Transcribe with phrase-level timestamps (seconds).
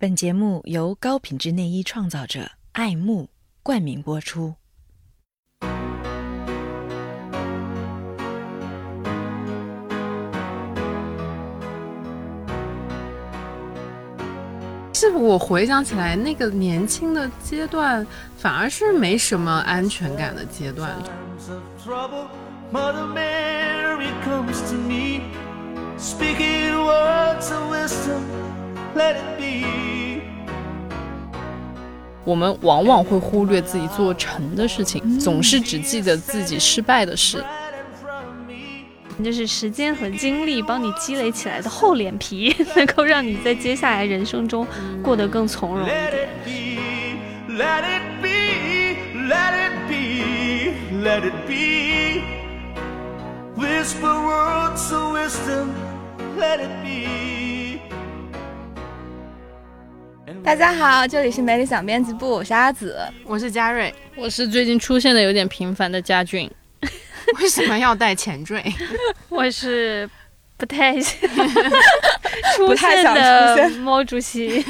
[0.00, 3.28] 本节目由高品质内衣创造者爱慕
[3.62, 4.54] 冠名播出。
[14.94, 18.06] 是我回想起来，那个年轻的阶段，
[18.38, 20.96] 反而是没什么安全感的阶段。
[32.24, 37.44] 我们往往会忽略自己做成的事情，总是只记得自己失败的事。
[39.22, 44.66] 就是时间和精力帮你积累起来的厚脸皮， 能够让你在接下来人生中
[45.02, 46.28] 过得更从容一点。
[51.02, 52.22] Let it be,
[53.56, 53.94] words
[54.92, 55.72] of wisdom,
[56.38, 57.49] let it be.
[60.42, 62.96] 大家好，这里是美理想编辑部，我是阿紫。
[63.24, 66.50] 我是佳瑞，我是最近出现的有点频繁的佳俊，
[67.40, 68.62] 为什么要带前缀？
[69.28, 70.08] 我是
[70.56, 70.98] 不太
[72.56, 74.64] 出不太想现的出现毛主席。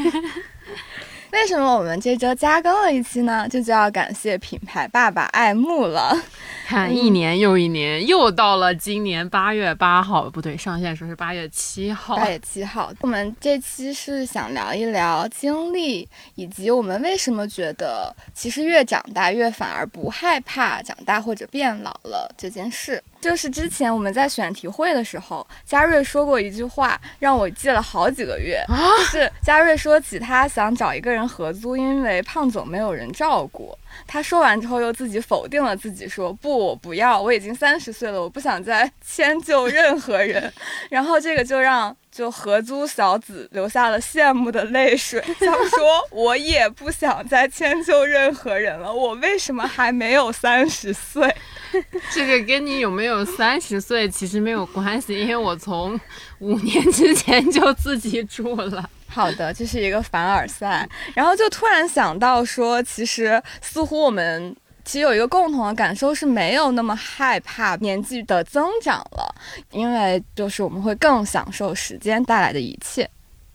[1.33, 3.47] 为什么我们这周加更了一期呢？
[3.49, 6.17] 这就要感谢品牌爸爸爱慕了。
[6.71, 12.15] 看一年又一年，又到了今年八月八号，不对，上线时候是八月七号。
[12.15, 23.03] 八月七号，我们这期是想聊一聊经历，以及我们为什么觉得其实越长大越反而不害怕长大或者变老了这件事。
[23.21, 28.65] 就是之前我们在选题会的时候，嘉瑞说过一句话，让我记了好几个月。
[28.69, 33.77] 就是嘉瑞说起他想找一个人合租，因为胖总没有人照顾。
[34.07, 40.53] 他说完之后又自己否定了自己，说不，我不要，我已经三十岁了，我不想再迁就任何人。
[40.89, 51.35] 然后这个就让就合租小子流下了羡慕的泪水，想说 我也不想再迁就任何人了，我为什么还没有三十岁？
[52.13, 55.99] 这个跟你有没有三十岁其实没有关系，因为我从
[56.41, 58.91] 五年之前就自己住了。
[59.09, 60.87] 好的，这是一个凡尔赛。
[61.15, 64.55] 然后就突然想到说，其实似乎我们
[64.91, 69.33] 其实有一个共同的感受是没有那么害怕年纪的增长了，
[69.71, 73.09] 因为就是我们会更享受时间带来的一切，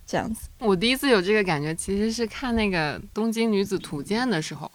[0.08, 0.48] 这样子。
[0.60, 4.72] 我第一次有这个感觉，其实是看那个《东京女子图鉴》的时候，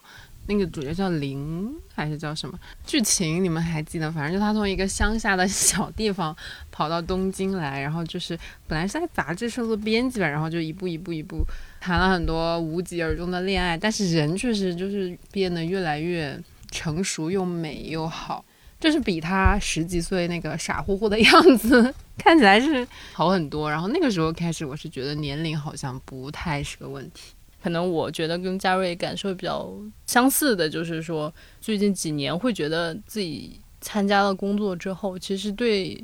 [0.49, 2.59] 那个主角叫林还是叫什么？
[2.85, 4.13] 剧情你们还记得？
[4.13, 6.37] 反正就他从一个乡下的 小地方
[6.71, 8.39] 跑到东京来，然后就是
[8.69, 11.43] 本来是在杂志社做编辑吧，然后就一步一步一步
[11.81, 16.39] 谈了很多无疾而终的恋爱，但是人确实就是变得越来越
[16.71, 18.45] 成熟又美又好。
[18.79, 23.71] 就是比他十几岁那个傻乎乎的样子 看起来是好很多。
[23.71, 27.35] 然后那个时候开始，我是觉得年龄好像不太是个问题。
[27.63, 29.71] 可能我觉得跟嘉瑞感受比较
[30.07, 36.03] 相似的，就是说最近几年会觉得自己参加了工作之后，其实对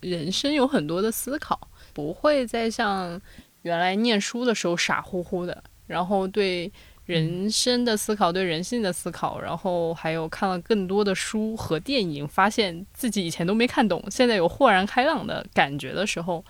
[0.00, 3.20] 人生有很多的思考，不会再像
[3.60, 6.72] 原来念书的时候傻乎乎的，然后对
[7.06, 16.44] 人生的思考、对人性的思考，然后还有看了更多的书和电影，发现自己以前都没看懂，现在有豁然开朗的感觉的时候。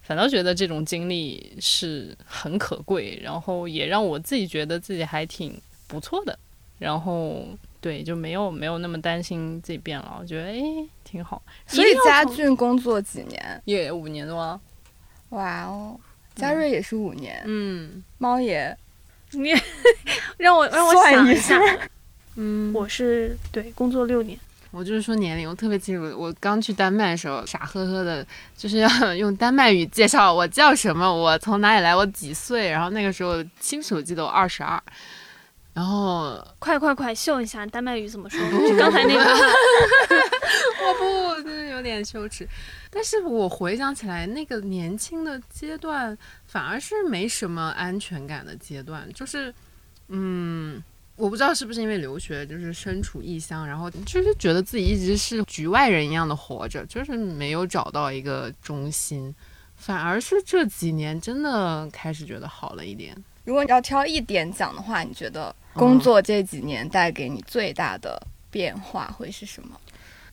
[0.00, 6.38] 反倒觉得这种经历是很可贵，然后也让我自己觉得自己还挺不错的，
[6.78, 7.46] 然后
[7.78, 11.42] 对就没有没有那么担心自己变老，我觉得诶挺好。
[11.66, 13.60] 所以家俊工作几年？
[13.66, 14.58] 也五年多啊，
[15.28, 16.00] 哇哦，
[16.34, 18.74] 嘉瑞也是五年，嗯猫也
[19.32, 19.52] 你
[20.38, 21.60] 让我让我想一下，
[22.36, 24.38] 嗯，我是对工作六年，
[24.70, 34.82] 我就是说年龄，我特别清楚，我刚去丹麦的时候，傻呵呵的，就是要 用丹麦语介绍我叫什么，我从哪里来，我几岁，然后那个时候清楚记得我二十二，
[35.78, 38.40] 然后快快快秀一下丹麦语怎么说？
[38.68, 39.20] 就刚才那个，
[40.82, 42.48] 我不，真的有点羞耻。
[42.90, 49.54] 但是我回想起来，那个年轻的阶段反而是没什么安全感的阶段，就是，
[50.08, 50.82] 嗯，
[51.14, 59.32] 我不知道是不是因为留学，就是身处异乡，然后就是觉得自己一直是局外人一样的活着，就是没有找到一个中心。
[59.76, 63.16] 反而是这几年真的开始觉得好了一点。
[63.44, 68.20] 如果你要挑一点讲的话，你觉得工作这几年带给你最大的
[68.50, 69.78] 变化会是什么？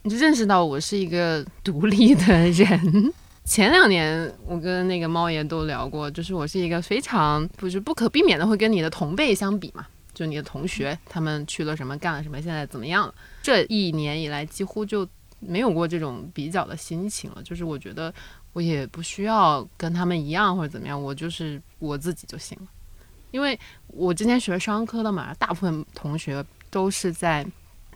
[0.02, 3.14] 你就认识到我是一个独立的人。
[3.46, 13.14] 前两年我跟那个猫爷都聊过，就是我是一个非常不是不可避免的会跟你的同辈相比嘛，就你的同学他们去了什么干了什么，现在怎么样了？
[13.44, 15.08] 这一年以来几乎就
[15.40, 18.12] 没有过这种比较的心情了，就是我觉得
[18.54, 22.68] 我也不需要跟他们一样或者怎么样，我就是我自己就行了。
[23.36, 27.46] 因为我之前学商科的嘛，大部分同学都是在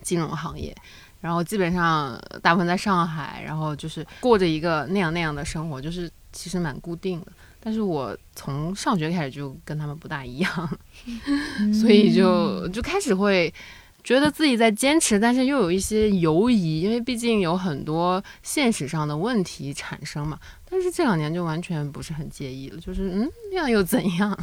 [0.02, 0.76] 金融行业，
[1.22, 7.28] 然后基本上大部分在上海，然后就是过着一个那样那样的生活，就是其实蛮固定的。
[7.62, 10.80] 但是我从上学开始就跟他们不大一样，
[11.74, 13.54] 所以就就开始会
[14.04, 20.38] 觉得自己在坚持，但是又有一些犹疑，因为毕竟有很多现实上的问题产生嘛。
[20.70, 24.38] 但是这两年就完全不是很介意了，就是嗯，那样又怎样？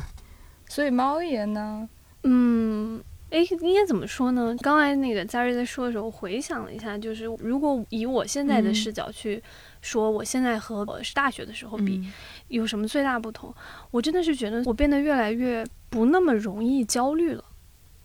[0.68, 1.88] 所以猫爷呢？
[2.24, 4.54] 嗯，哎，应该怎么说呢？
[4.60, 9.42] 刚才那个嘉瑞在说的时候，我回想了一下，就是如果以我现在的视角去
[9.80, 12.02] 说，我现在和我是大学的时候比，
[12.48, 13.54] 有什么最大不同？
[13.90, 17.44] 我真的是觉得我变得越来越不那么容易焦虑了。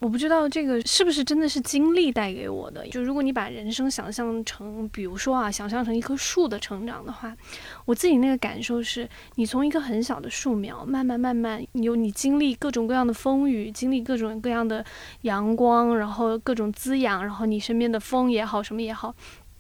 [0.01, 2.87] 我不知道这个是不是真的是经历带给我的。
[2.87, 7.37] 就如果你把人生想象成，比如说啊，想象成一棵树的成长的话，
[7.85, 14.83] 我自己那个感受是，你从一棵很小的树苗，慢慢慢慢，有你经历各种各样的风雨，经历各种各样的
[15.21, 19.13] 阳光，然后各种滋养，然后你身边的风也好，什么也好，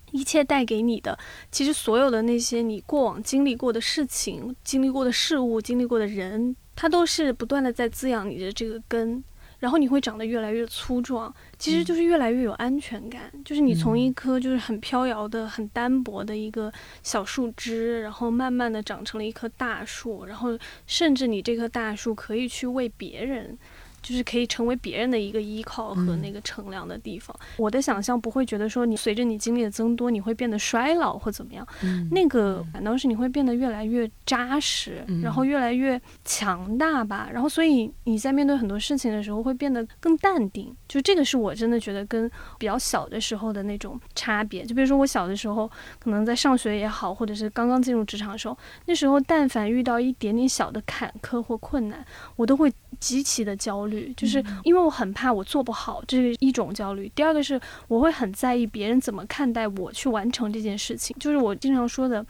[0.09, 1.15] 一切带给你的，
[1.51, 9.23] 其实所有的那些你过往经历过的事情、经历过的事物、经历过的人，它都是不断的在滋养你的这个根。
[9.61, 13.31] 然后你会长得越来越粗壮，其实就是越来越有安全感。
[13.45, 16.73] 就是你从一棵就是很飘摇的、很单薄的一个
[17.03, 23.55] 小树枝，然后慢慢的长成了一棵大树，然后甚至你这棵大树可以去为别人。
[24.01, 27.35] 就是可以成为别人的一个依靠和那个乘凉的地方。
[27.57, 31.65] 我的想象不会觉得说你随着你经历的增多，你会变得衰老或怎么样。
[32.11, 37.29] 那个反倒是你会变得越来越扎实，然后越来越强大吧。
[37.31, 40.75] 然后所以你在面对很多事情的时候会变得更淡定。
[40.87, 44.65] 就这个是我真的觉得跟比较小的时候的那种差别。
[44.65, 45.69] 就比如说我小的时候，
[45.99, 52.05] 可能在上学也好，或者是刚刚进入职场的时候，那时候但凡遇到一点点小的坎坷或困难，
[52.35, 53.90] 我都会极其的焦虑。
[54.15, 57.11] 就是因为我很怕我做不好，这是一种焦虑。
[57.13, 61.15] 第二个是我会很在意别人怎么看待我去完成这件事情。
[61.19, 62.25] 就是我经常说的，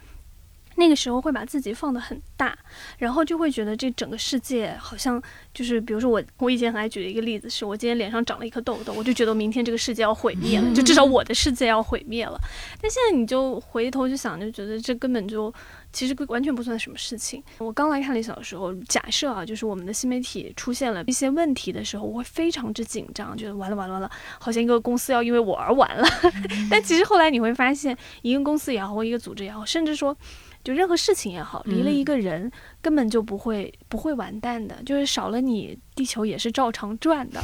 [0.76, 2.56] 那个时候会把自己放得很大，
[2.98, 5.22] 然后就会觉得这整个世界好像
[5.54, 12.38] 就是，比如说我我以前很爱举的一个例子是，我今天脸上长了一颗痘痘，我就觉得明天这个世界要毁灭了，就至少 我的世界要毁灭了。
[12.80, 15.52] 但现在你就回头去想，就觉得这根本就。
[15.92, 17.42] 其实完全不算什么事情。
[17.58, 24.10] 我刚来看理想的时候，假设啊，就是我们的新媒体出现了一些问题的时候，我会非常之紧张，觉得完了完了完了，
[24.40, 26.06] 好像一个公司要因为我而完了。
[26.70, 30.16] 但其实后来你会发现，一个公司也好，或一个组织也好，甚至说
[30.64, 32.50] 就任何事情也好，离了一个人
[32.80, 37.42] 根本就不会不会完蛋的，就是少了你，地球也是照常转的。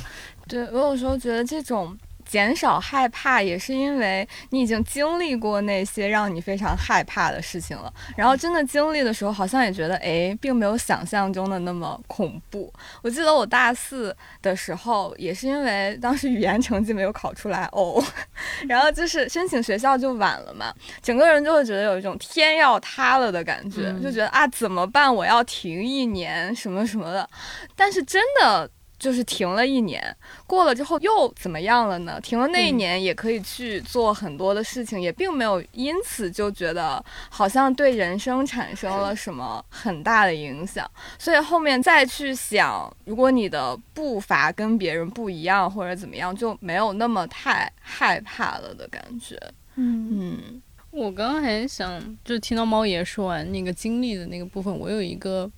[0.49, 1.97] 对我有时候觉得这种。
[2.29, 12.73] 减少害怕也是因为你已经经历过那些让你非常害怕的事情了，然后真的经历的时候，好像也觉得哎，并没有想象中的那么恐怖。
[13.03, 18.05] 我记得我大四的时候，也是因为当时语言成绩没有考出来哦，
[18.69, 20.71] 然后就是申请学校就晚了嘛，
[21.03, 25.13] 整个人就会觉得有一种天要塌了的感觉，就觉得啊怎么办？
[25.13, 27.29] 我要停一年什么什么的，
[27.75, 28.71] 但是真的。
[28.99, 32.21] 就是停了一年，过了之后又怎么样了呢？
[32.21, 40.91] 停了那一年也可以去做很多的事情，也并没有因此就觉得好像对人生产生了什么很大的影响。
[41.17, 49.39] 所以后面再去想，如果你的步伐跟别人不一样或者怎么样，就没有那么太害怕了的感觉。
[49.77, 55.49] 嗯嗯，我刚刚还想，就听到猫爷说完那个经历的那个部分，我有一个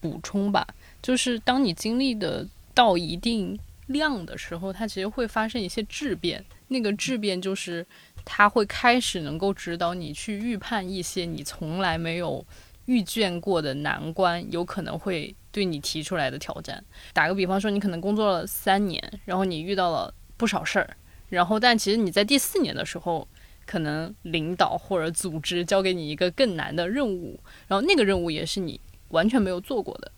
[0.00, 0.64] 补充吧，
[1.02, 2.46] 就是当你经历的。
[2.74, 6.44] 到一定量的时候，它其实会发生一些质变。
[6.68, 7.86] 那个质变就是，
[8.24, 12.44] 它会开始能够指导你去预判一些你从来没有
[12.86, 16.82] 遇见过的难关，有可能会对你提出来的挑战。
[17.12, 20.96] 打个比方说，你可能工作了三年，然后你遇到了不少事儿，
[21.28, 23.28] 然后但其实你在第四年的时候，
[23.66, 27.38] 可能领导或者组织交给你一个更难的任务，
[27.68, 30.10] 然后那个任务也是你完全没有做过的。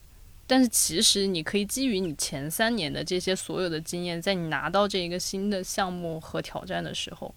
[0.47, 7.35] 但是其实你可以基于你前三年的这些所有的经验，在你拿到这一个新的项目和挑战的时候，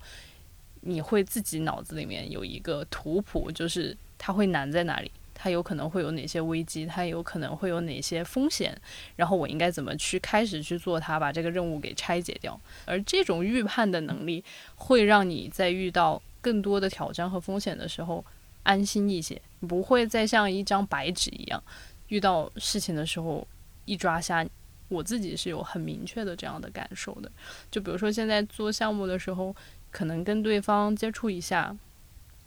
[0.82, 8.80] 你会自己脑子里面有一个图谱，就是它会难在哪里，它有可能会有哪些危机，它有可能会有哪些风险，
[9.16, 12.60] 然后我应该怎么去开始去做它，把这个任务给拆解掉。
[12.86, 14.44] 而这种预判的能力，
[14.76, 18.24] 会让你在遇到更多的挑战和风险的时候
[18.64, 21.64] 安心一些，不会再像一张白纸一样。
[22.10, 23.48] 遇到事情的时候，
[23.86, 24.46] 一抓瞎，
[24.88, 27.32] 我自己是有很明确的这样的感受的。
[27.72, 29.56] 就比如说现在做项目的时候，
[29.90, 31.76] 可能跟对方接触一下，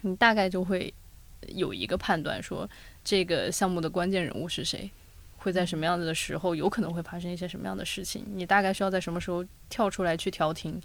[0.03, 0.93] 你大概就会
[1.49, 2.69] 有一个判断，说
[3.03, 4.91] 这个项目的关键人物是谁，
[5.39, 10.81] 会在什么样子的时候有可能会发生一些什么样的事情，你大概需要在什么时候跳出来去调停，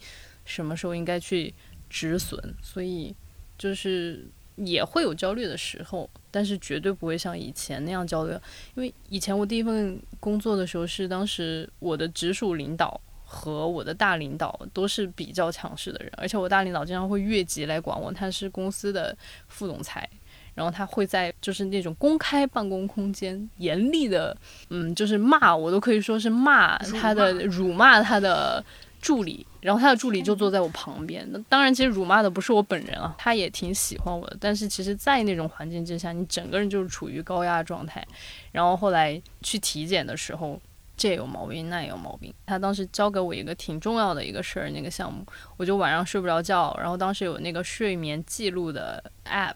[0.45, 1.53] 什么时候应该去
[1.89, 3.15] 止损，所以
[3.57, 4.25] 就是
[4.57, 8.33] 也会有焦虑的时候，但是绝对不会像以前那样焦虑，
[8.75, 12.99] 因为以前我第一份工作的时候是当时我的直属领导。
[13.29, 18.09] 和我的大领导都是比较强势的人，而且我大领导经常会越级来管我。
[18.09, 19.13] 他是公司的
[19.49, 20.09] 副总裁，
[20.55, 24.33] 然后他会在就是那种公开办公空间严厉的，
[24.69, 28.63] 嗯，就是骂我都可以说是骂他的辱骂他的
[29.07, 31.25] 助理，然后他的助理就坐在我旁边。
[31.31, 34.35] 那当然，其实辱骂的不是我本人啊，他也挺喜欢我的。
[34.37, 38.05] 但是其实，在那种环境之下，你整个人就是处于高压状态。
[38.51, 40.59] 然后后来去体检的时候。
[40.99, 42.33] 这有毛病，那也有毛病。
[42.47, 45.23] 他当时交给我一个挺重要的一个事儿，那个项目，
[45.55, 46.75] 我就晚上睡不着觉。
[46.79, 49.53] 然后当时有那个睡眠记录的 app，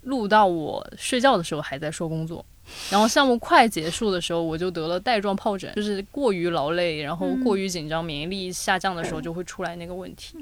[0.00, 2.44] 录到我睡觉的时候还在说工作。
[2.90, 10.36] 然后项目快结束的时候，我就得了带状疱疹，就是过于劳累，然后过于紧张，免疫力下降的时候就会出来那个问题。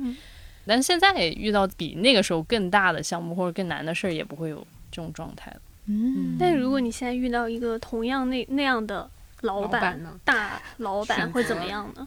[0.66, 5.60] 但现在遇到比那个时候更大的项目或者更难的事儿，也不会有这种状态了。
[5.86, 9.08] 嗯，但如果你现在遇到一个同样那那样的。
[9.42, 10.18] 老板呢？
[10.24, 12.04] 大老板会怎么样呢？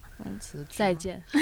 [0.68, 1.24] 再见。
[1.32, 1.42] 对，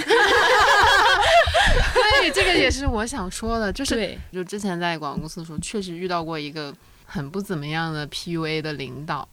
[2.30, 6.72] 这个也是我想说的，就是就之前在广告公司的时候，确实遇到过一个
[7.10, 9.28] 很不怎么样的 PUA 的领导。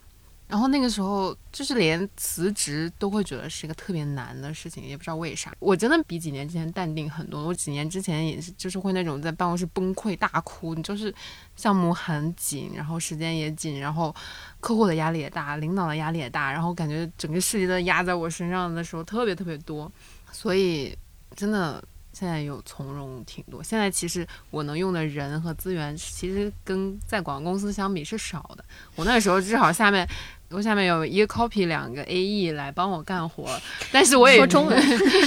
[0.49, 5.53] 然后那个时候，就是连辞职都会觉得是一个特别难的事情，也不知道为啥。
[5.59, 7.45] 我真的比几年之前淡定很多。
[7.45, 10.73] 我几年之前也是，就是会那种在办公室崩溃大哭。
[10.73, 11.13] 你就是
[11.57, 14.15] 项目很紧，然后时间也紧，然后
[14.61, 19.91] 客户的压力也大，领导的压力也大，然后感觉整个事情都压在我身上的时候特别特别多。
[20.31, 20.97] 所以
[21.35, 21.83] 真的
[22.19, 23.63] 现在有从容挺多。
[23.63, 28.65] 现在其实我能用的人和资源，其实跟在广告公司相比是少的。
[28.95, 30.09] 我那时候至少下面。
[30.49, 33.51] 我下面有一个 copy，两个 AE 来帮我干活，
[33.91, 34.79] 但是我也说中文，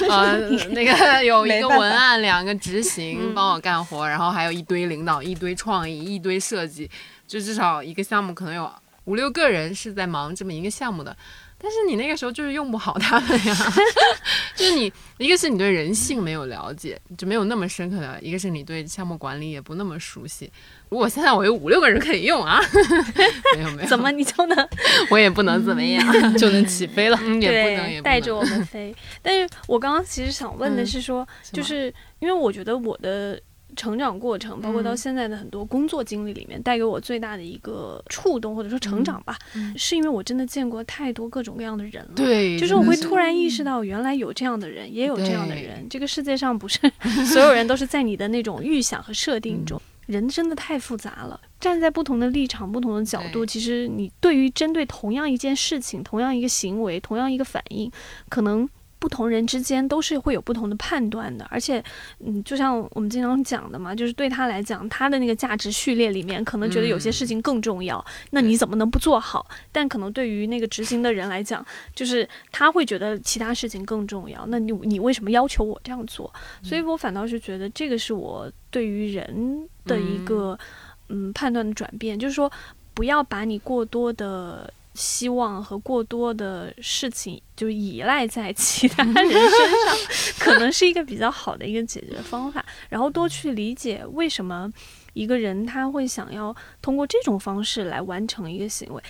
[0.09, 6.89] 呃，那个有一个文案，两个执行帮我干活，然后还有一堆领导，一堆创意，一堆设计，
[7.27, 8.71] 就至少一个项目可能有
[9.03, 11.13] 五六个人是在忙这么一个项目的。
[11.61, 13.55] 但是你那个时候就是用不好他们呀，
[14.55, 20.49] 就是你一个是你对人性没有了解，就没有那么深刻的；一个是你对项目管理也不那么熟悉。
[20.89, 22.59] 如果现在我有五六个人可以用啊，
[23.55, 24.69] 没有没有，怎么你就能？
[25.11, 28.95] 我也不能怎么样，就能起飞了，也不能也带着我们飞。
[29.21, 33.39] 但是我刚刚其实想问的是说，就是因为我觉得我的。
[33.79, 39.37] 成长过程，包括到现在的很多工作经历里面，带给我最大的一个触动或者说成长吧，
[39.77, 42.11] 是因为我真的见过太多各种各样的人了。
[42.13, 45.87] 对，就是我会突然意识到，原来有这样的人，也有这样的人。
[45.89, 46.77] 这个世界上不是
[47.31, 51.39] 所有人都是在你的那种预想和设定中，人真的太复杂了。
[51.61, 57.89] 站在不同的立场、不同的角度，其实你对于针对同样一件事情、同样一个行为、同样一个反应，
[58.27, 58.69] 可能。
[58.99, 61.81] 不同人之间都是会有不同的判断的，而且，
[62.19, 69.49] 嗯，就像我们经常讲的嘛，就是对他来讲，他的那个价值序列里面，可能觉得有些事情更重要，那你怎么能不做好？
[69.71, 71.65] 但可能对于那个执行的人来讲，
[71.95, 76.31] 就是他会觉得其他事情更重要，那你你为什么要求我这样做？
[76.61, 80.59] 所以我反倒是觉得这个是我对于人的一个
[81.07, 82.51] 嗯判断的转变，就是说
[82.93, 84.71] 不要把你过多的。
[84.99, 89.97] 希望和过多的事情就依赖在其他人身上，
[90.37, 92.63] 可能是一个比较好的一个解决方法。
[92.89, 94.69] 然后多去理解为什么
[95.13, 99.01] 一个人他会想要通过这种方式来完成一个行为。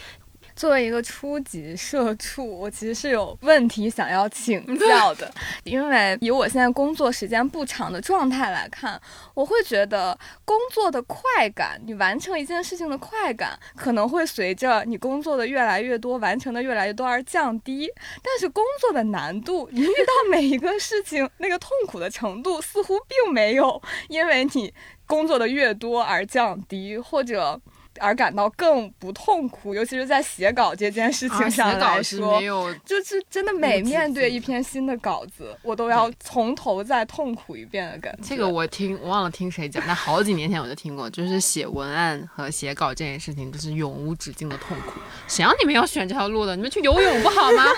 [0.60, 5.34] 作为一个初级社畜，我其实是有问题想要请 教的。
[5.64, 9.02] 因为以我现在工作时间不长的状态来看，
[9.34, 17.90] 我会觉得工作的快感，你完成一件事情的快感，可能会随着你工作的越来越多，完成的越来越多而降低。
[18.22, 24.74] 但是工作的难度，你遇到每一个事情，那个痛苦的程度似乎并没有因为你
[25.06, 27.62] 工作的越多而降低，或者。
[28.00, 32.40] 而感到更不痛苦，尤其是在写稿这件事情上来说，
[32.86, 38.24] 就是真的每面对一篇新的稿子，我都要从头再痛苦一遍的感觉。
[38.24, 45.00] 这个我听，我忘了听谁讲，但好几年前我就听过，就是写文案和写稿这件事情，就是永无止境的痛苦。
[45.28, 46.56] 谁让你们要选这条路的？
[46.56, 47.66] 你们去游泳不好吗？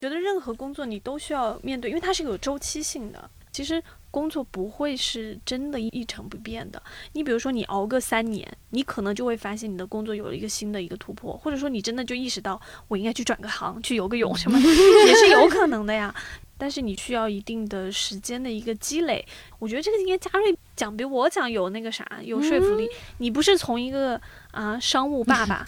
[0.00, 3.30] 觉得任何工作你都需要面对，因为它是有周期性的。
[3.52, 3.80] 其实
[4.12, 6.80] 工作不会是真的一成不变的。
[7.14, 14.68] 你比如说，你熬个三年，你可能就会发现你的工作有了一个新的一个突破，或者说你真的就意识到我应该去转个行，去游个泳什么的，
[15.08, 16.14] 也是有可能的呀。
[16.58, 19.26] 但是你需要一定的时间的一个积累，
[19.58, 22.88] 我觉得这个应该嘉瑞讲比我讲有那个啥有说服力。
[23.18, 24.20] 你不是从一个
[24.52, 25.66] 啊商务爸爸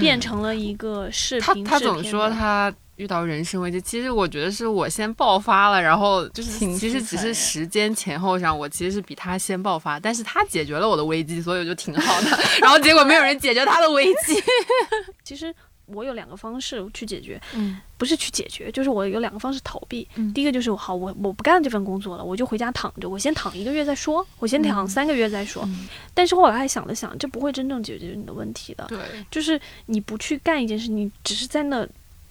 [0.00, 12.38] 变成了一个视他频，他总说他遇到人生危机，其实我觉得是我先爆发了，然后就是其实只是时间前后上，我其实是比他先爆发，但是他解决了我的危机，所以我就挺好的。
[12.60, 14.42] 然后结果没有人解决他的危机。
[15.22, 15.54] 其实
[15.86, 20.08] 我有两个方式去解决，嗯不是去解决，就是我有两个方式逃避。
[20.16, 25.62] 嗯第一个就是好，我我不干这份工作了，我就回家躺着，我先躺一个月再说，我先躺嗯三个月再说。
[25.66, 28.84] 嗯但是后来还想了想，这不会真正解决你的问题的。
[28.88, 28.98] 对，
[29.30, 31.86] 就是你不去干一件事，你只是在那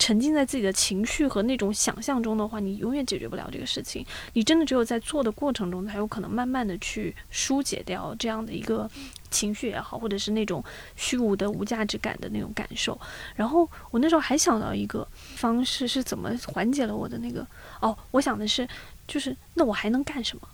[0.06, 4.06] 沉浸在自己的情绪和那种想象中的话，你永远解决不了这个事情。
[4.34, 8.88] 你真的只有在做的过程中，才有可能慢慢的去疏解掉这样的一个
[9.32, 10.64] 情绪也好，或者是那种
[10.96, 12.96] 虚无的无价值感的那种感受。
[13.36, 17.44] 然后我那时候还想到一个方式是怎么缓解了我的那个
[17.82, 18.68] 哦，我想的是，
[19.08, 20.48] 就是那我还能干什么？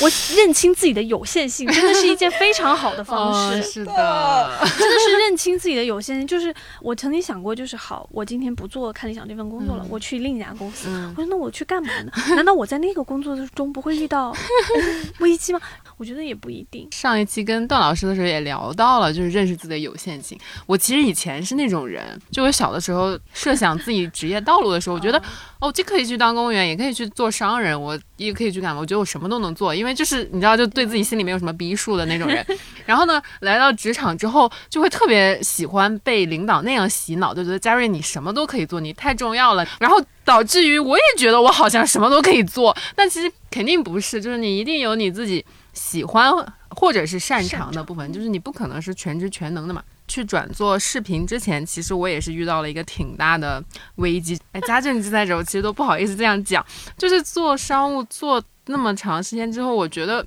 [0.00, 3.58] 我认清自己的有限性，真的是一件非常好的方式。
[3.58, 6.26] 哦是的， 真的是认清自己的有限性。
[6.26, 10.88] 就是我曾经想过，就是好，我今天不做看理想这份工作了，嗯我去另一家公司。
[10.90, 12.12] 嗯我说那我去干嘛呢？
[12.34, 14.34] 难道我在那个工作中不会遇到
[15.20, 15.60] 危机吗？
[15.96, 16.88] 我觉得也不一定。
[16.92, 20.38] 上一期跟段老师的时候也聊到了，就是认识自己的有限性。
[20.66, 25.20] 我其实以前是那种人，就我小的时候设想自己职业道路的时候，我觉得
[25.60, 28.80] 哦，既可以去当公务员，也可以去做商人，我也可以去干嘛？
[28.80, 32.44] 我觉得我什么都能做，因为就是你知道，就对自己心里没有什么逼数的那种人。
[32.86, 39.66] 然后呢，来到职场之后，就会特别喜欢被领导那样洗脑，就觉得嘉瑞你什么都可以做，你太重要了。
[39.78, 46.32] 然后导致于我也觉得我好像什么都可以做，但其实肯定不是，就是你一定有你自己喜欢
[46.70, 49.82] 或者是擅长的部分，就是你不可能是全职全能的嘛。
[50.08, 53.62] 去转做视频之前，其实我也是遇到了一个挺大的
[53.96, 54.36] 危机。
[54.52, 56.64] 哎，家政记载者，我其实都不好意思这样讲，
[56.96, 60.26] 就是做商务做那么长时间之后，我觉得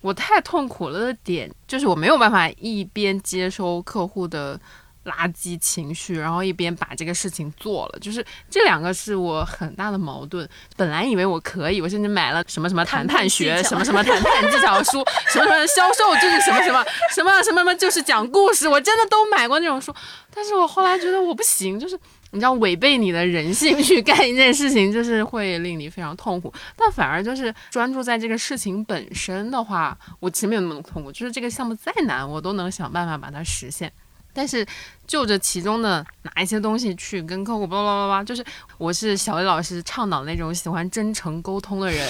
[0.00, 4.60] 我太痛苦了的点，就是我没有办法一边接收客户的
[5.04, 10.48] 垃圾情绪，然后一边把这个事情做了，就是这两个是我很大的矛盾。
[10.76, 16.84] 本来以为我可以，我甚至买了什么什么谈判学，什么什么谈判技巧书，什么什么销售就是什么什么
[17.14, 19.94] 什么什么什么就是讲故事，我真的都买过那种书。
[20.34, 21.98] 但是我后来觉得我不行，就是
[22.30, 26.52] 你知道违背你的人性去干一件事情，就是会令你非常痛苦。
[26.76, 31.10] 但反而就是专注在这个事情本身的话，我其实没有那么痛苦。
[31.10, 33.90] 就是这个项目再难，我都能想办法把它实现。
[34.32, 34.66] 但是
[35.06, 38.44] 就着其中的哪一些东西去跟客户叭叭叭叭，就是
[38.78, 42.08] 我是小魏老师倡导那种喜欢真诚沟通的人，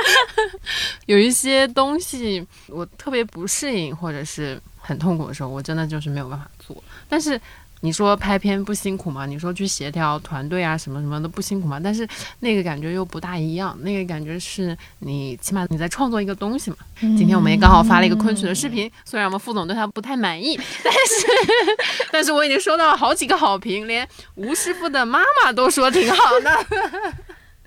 [1.06, 6.76] 有一些东西我特别不适应或者是很痛苦的时候，我真的就是没有办法做。
[7.08, 7.40] 但是
[7.80, 9.24] 你说拍片不辛苦吗？
[9.26, 11.80] 你说去协调团队啊什么什么的不辛苦吗？
[11.82, 12.06] 但是
[12.40, 16.76] 那个感觉又不大一样，那个感觉是你起码你在创作一个东西嘛。
[17.00, 21.26] 今天我们也刚好发了一个昆曲的视频，虽然我们副总对他不太满意，但是
[22.12, 26.66] 但是我已经收到了好几个好评，连吴师傅的妈妈都说挺好的。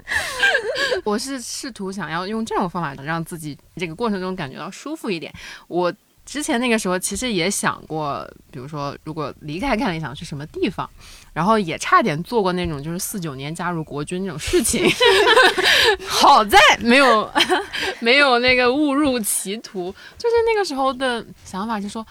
[1.06, 5.34] 我是试图想要用这种方法让自己这个过程中感觉到舒服一点。
[5.68, 5.92] 我
[6.26, 10.90] 之前那个时候其实也想过，比如说如果离开看理想去什么地方，
[11.34, 14.90] 然后也差点做过那种就是四九年加入国军这种事情，
[16.08, 17.30] 好在没有
[18.00, 19.94] 没有那个误入歧途。
[20.18, 22.06] 就是那个时候的想法是说，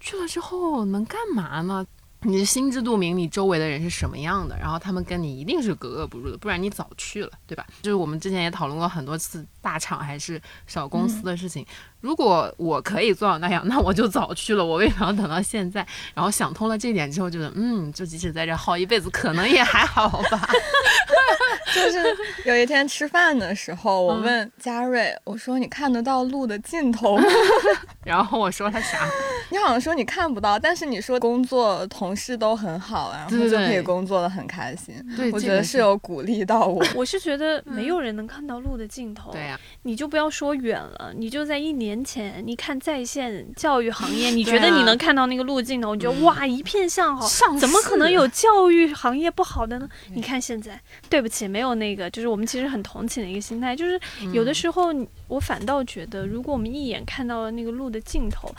[0.00, 1.84] 去了之后能干嘛呢？
[2.22, 7.64] 你心知肚明，你周围的人是什么样的，然后他们跟你一定是格格不入的，不然你早去了，对吧？
[7.80, 11.64] 就是我们之前也讨论过很多次大厂还是小公司的事情。
[12.00, 15.86] 如果我可以做到那样，那我就早去了，我为什么要等到现在？
[16.14, 20.48] 然后想通了这点之后，觉得嗯，就即使在这耗一辈子，可能也还好吧。
[21.74, 27.24] 就是有一天吃饭的时候，我问嘉瑞，我说你看得到路的尽头吗？
[28.04, 29.06] 然后我说他啥？
[29.50, 34.94] 你好像说你看不到，但是你说工作同事都很好，然后就可以工作的很开心。
[35.16, 36.84] 对，我觉得是有鼓励到我。
[36.94, 39.32] 我是觉得没有人能看到路的尽头。
[39.32, 49.88] 对呀、你就不要说远了，你就在一年前，你看在线教育行业，你觉得你能看到那个路尽头，你觉得嗯哇一片向好，上怎么可能有教育行业不好的呢？
[50.14, 53.98] 你看现在，对不起，没有那个，就是我们其实很同情的一个心态，就是
[54.32, 58.54] 有的时候你我反倒觉得，如果我们一眼看到了那个路的尽头，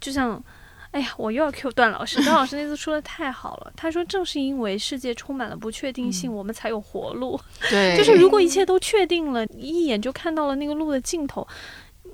[0.00, 0.42] 就像。
[0.90, 3.72] 哎呀，我又要 Q 段老师，段老师那次说的太好了。
[3.76, 7.38] 他说，正是因为世界充满了不确定性，我们才有活路。
[7.68, 11.46] 对，就是如果一切都确定了，一眼就看到了那个路的尽头，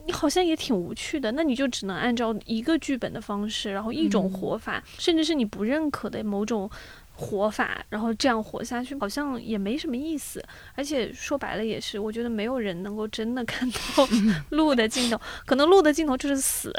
[0.07, 1.31] 你好像也挺无趣的。
[1.31, 6.69] 那你就只能按照一个剧本的方式，然后一种活法，甚至是你不认可的某种。
[7.17, 10.45] 活法，然后这样活下去，好像也没什么意思。
[10.75, 13.79] 而且说白了也是，我觉得没有人能够真的看到
[14.51, 16.73] 路的尽头，可能路的尽头就是死，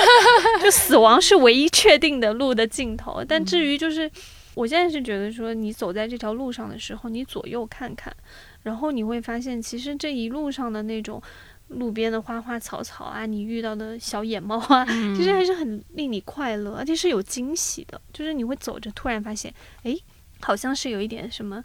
[0.62, 3.24] 就死亡是唯一确定的路的尽头。
[3.26, 4.10] 但至于就是，
[4.54, 8.14] 我现在是觉得说，你走在这条路上的时候，你左右看看，
[8.64, 11.22] 然后你会发现，其实这一路上的那种。
[11.68, 14.84] 路边的花花草草啊，你遇到的小野猫啊，
[15.16, 18.00] 其实还是很令你快乐，而且是有惊喜的。
[18.12, 19.52] 就是你会走着，突然发现，
[19.82, 19.96] 哎，
[20.40, 21.62] 好像是有一点什么。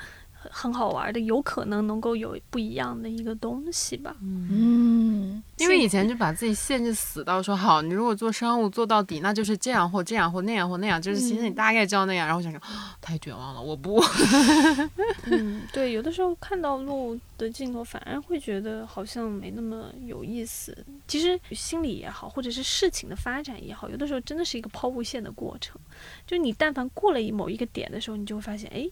[0.51, 4.15] 很好玩的，有可能能够有不一样的一个东西吧。
[4.21, 12.27] 嗯，因为以前就把自己限制死到说好，你如果做商务做到底，那就是这样或这样或那样或那样，就是其实你大概知道那样。
[12.27, 12.61] 然后想想，
[13.01, 14.03] 太绝望了，我不。
[15.25, 20.75] 嗯，对，有的时候看到路的尽头，反而会觉得好像没那么有意思。
[21.07, 25.79] 其实心理也好，或者是事情的发展也好，有的时候真的是一个抛物线的过程。
[26.25, 28.89] 就你但凡过了某一个点的时候，你就会发现，哎。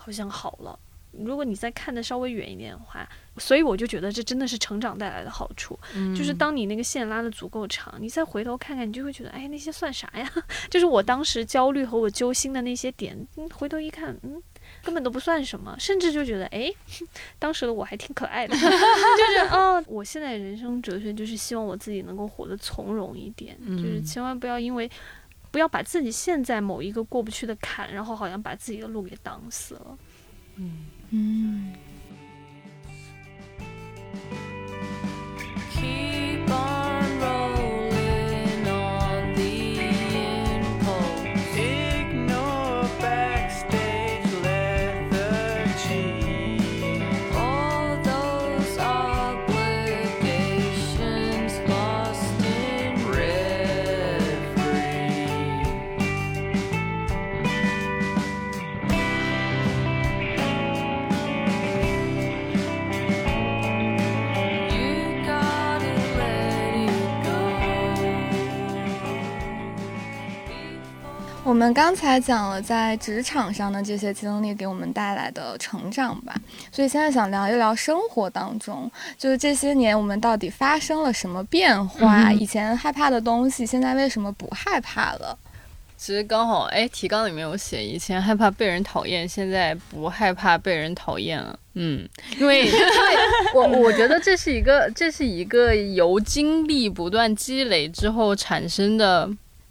[0.00, 0.78] 好像好了。
[1.12, 5.76] 如果你再看的稍微远一点的话，所以我就觉得这真的是成长带来的好处。
[6.16, 10.32] 就是当你那个线拉的足够长，你再回头看看，你就会觉得，哎，那些算啥呀？
[10.70, 14.40] 就是我当时焦虑和我揪心的那些点，回头一看，嗯，
[14.84, 15.74] 根本都不算什么。
[15.80, 16.72] 甚至就觉得，哎，
[17.40, 18.54] 当时的我还挺可爱的。
[18.56, 24.88] 就是哦，我现在人生哲学就是希望我自己能够活得从容一点，就是千万不要因为。
[25.50, 29.98] 不要把自己陷在某一个过不去的坎，然后好像把自己的路给挡死了。
[30.56, 31.72] 嗯嗯。
[71.50, 76.32] 我们刚才讲了在职场上的这些经历给我们带来的成长吧，
[76.70, 82.32] 所以现在想聊一聊生活当中，就是这些年我们到底发生了什么变化？
[82.32, 85.36] 以前害怕的东西，现在为什么不害怕了？
[85.96, 91.58] 其实刚好，哎，提纲里面有写，以前害怕被人讨厌，现在不害怕被人讨厌了。
[91.74, 92.08] 嗯，
[92.38, 92.78] 因为 因为
[93.56, 99.28] 我我觉得这是一个这是一个由经历不断积累之后产生的。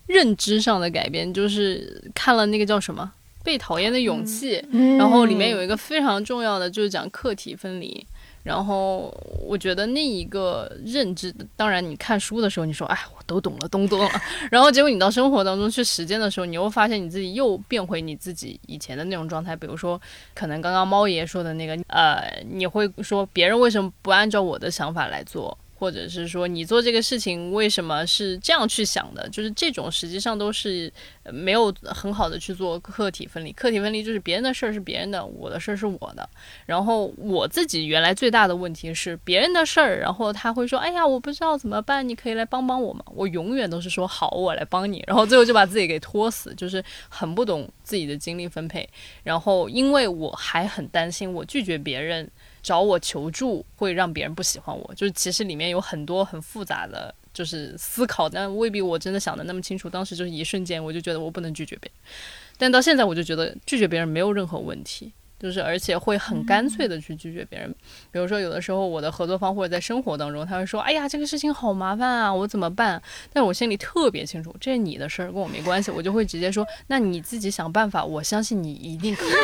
[0.09, 3.09] 认知上的改变，就是看了那个叫什么
[3.45, 4.59] 《被讨厌的勇气》，
[4.97, 8.05] 然后里面有一个非常重要的，就是讲客体分离。
[8.41, 9.13] 然后
[9.45, 14.09] 我觉得那一个认知，当然你看书的时候你说哎我都懂了，都懂了，
[14.49, 19.55] 然后结果你到生活当中去实践的时候，你又发现你自己又变回你自己以前的那种状态。
[19.55, 20.01] 比如说，
[20.33, 25.55] 可能刚刚猫爷说的那个，呃，你会说别人为什么不按照我的想法来做？
[25.79, 29.29] 或者是说你做这个事情为什么是这样去想的？
[29.29, 30.91] 就是这种实际上都是
[31.31, 33.53] 没有很好的去做客体分离。
[33.53, 36.29] 客体分离就是别人的事儿是别人的，我的事儿是我的。
[36.65, 48.85] 然后我自己原来最大的问题是别人的事儿，然后他会说：“哎呀，我不知道怎么办，你可以来帮帮我吗？”我永远都是说：“好，我来帮你。”然后最后就把自己给拖死，就是很不懂自己的精力分配。
[49.23, 52.29] 然后因为我还很担心，我拒绝别人。
[52.69, 59.89] 找我求助会让别人不喜欢我，就是其实里面有很多很复杂的，就是思考，但未必我真的想的那么清楚。
[59.89, 62.13] 当时就是一瞬间，我就觉得我不能拒绝别人，
[62.59, 67.73] 但到现在我就觉得拒绝别人没有任何问题，就是而且会很干脆的去拒绝别人。
[68.11, 73.01] 比如说有的时候我的合作方或者在生活当中，他会说：“哎呀，这个事情好麻烦啊，我怎么办？”
[73.33, 79.29] 但我心里特别清楚，这是你的事儿，跟我没关系，我就会直接说：“那你自己想办法，我相信你一定可以。”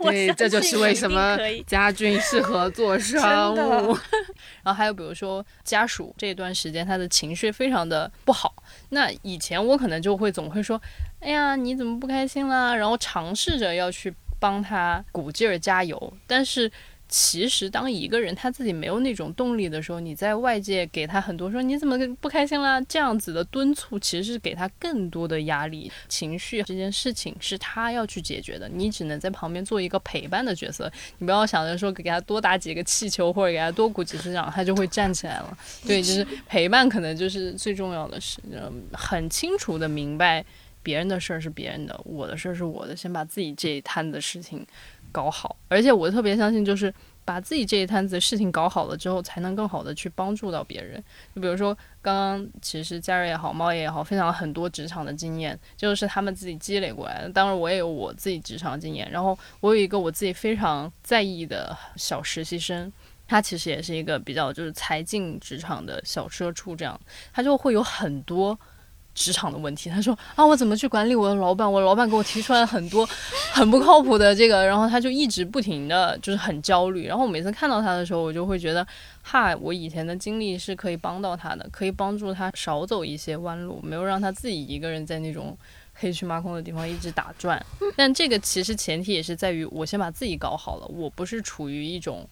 [0.10, 1.36] 对，这就是为什么
[1.66, 3.96] 家俊适合做商务。
[4.64, 8.54] 然后还有比如说家属这段时间他的情绪非常的不好，
[8.90, 10.80] 那以前我可能就会总会说，
[11.20, 12.74] 哎呀你怎么不开心啦？
[12.74, 16.70] 然后尝试着要去帮他鼓劲儿加油，但是
[17.10, 25.90] 其实，当一个人他自己没有那种动力的时候，你在外界给他很多说你怎么不开心啦这样子的敦促，其实是给他更多的压力。
[26.08, 30.90] 情绪这件事情是他要去解决的，你只能在旁边做一个陪伴的角色。
[31.18, 35.58] 你不要想着说给他多打几个气球或者给他多鼓几次掌，他就会站起来了。
[35.84, 38.38] 对，就是陪伴，可能就是最重要的事。
[38.92, 40.44] 很清楚的明白，
[40.82, 44.64] 别人的事儿是别人的，我的事儿是我的，先把自己这一摊的事情。
[45.10, 46.92] 搞好，而且我特别相信，就是
[47.24, 51.02] 把自己这一摊子事情搞好了之后，才能更好的去帮助到别人。
[51.34, 57.28] 就比如说，刚刚其实佳瑞也好，猫爷也好，分享了很多职场的经验，就是他们自己积累过来的。
[57.28, 59.10] 当然，我也有我自己职场经验。
[59.10, 62.92] 然后，我有一个我自己非常在意的小实习生，
[63.28, 67.00] 他其实也是一个比较就是才进职场的小社畜，这样
[67.32, 68.58] 他就会有很多。
[69.20, 71.70] 职场的问题，他说啊，我怎么去管理我的老板？
[71.70, 73.06] 我老板给我提出来很多
[73.52, 77.06] 很不靠谱的这个，然后他就一直不停的就是很焦虑。
[77.06, 78.86] 然后我每次看到他的时候，我就会觉得，
[79.22, 85.54] 哈，我以前的经历是可以帮到他的，可以帮助他少走一些弯路，没有让他自己一个人在那种
[85.92, 87.62] 黑黢麻空的地方一直打转。
[87.94, 92.26] 但这个其实前提也是在于我先把自己搞好了，我不是处于一种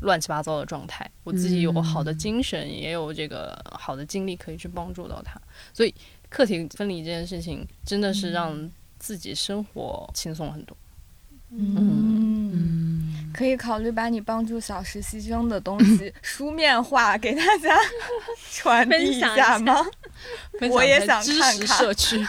[0.00, 5.40] 乱七八糟的状态，我自己有好的精神，也有这个好的精力可以去帮助到他，
[5.72, 5.94] 所以。
[6.28, 10.76] 课题分离这件事情真的是让自己生活轻松很多。
[11.50, 17.74] 嗯，可以考虑把你帮助小实习生的东西 书面化给大家
[18.52, 19.74] 传递一下吗？
[20.70, 21.66] 我也想看看。
[21.66, 22.22] 社区。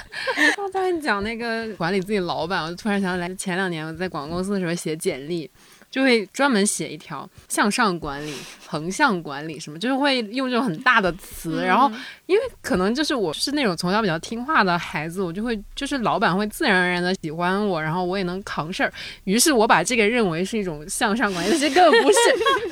[0.56, 5.52] 刚才讲那个管理自己老板，我就突然想起来，前两年我在广告公司的时候写简历。
[5.90, 8.34] 就会专门写一条向上管理、
[8.68, 11.64] 横向管理什么，就是会用这种很大的词。
[11.66, 11.92] 然后，
[12.28, 18.94] 因为可能就是我是那种从小比较听话的孩子，我就会就是老板会自然而然的喜欢我，然后我也能扛事儿。
[19.24, 22.18] 于是我把这个认为是一种向上管理，其实根本不是。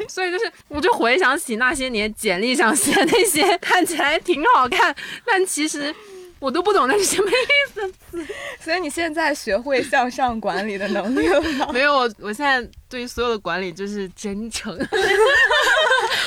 [0.07, 5.93] 所以就是，我就回想起那些年简历上写那些看起来挺好看，但其实。
[6.39, 7.33] 我都不懂那是什么意
[7.73, 8.23] 思，
[8.63, 11.67] 所以你现在学会向上管理的能力了吗？
[11.73, 14.77] 没有，我我现在对于所有的管理就是真诚。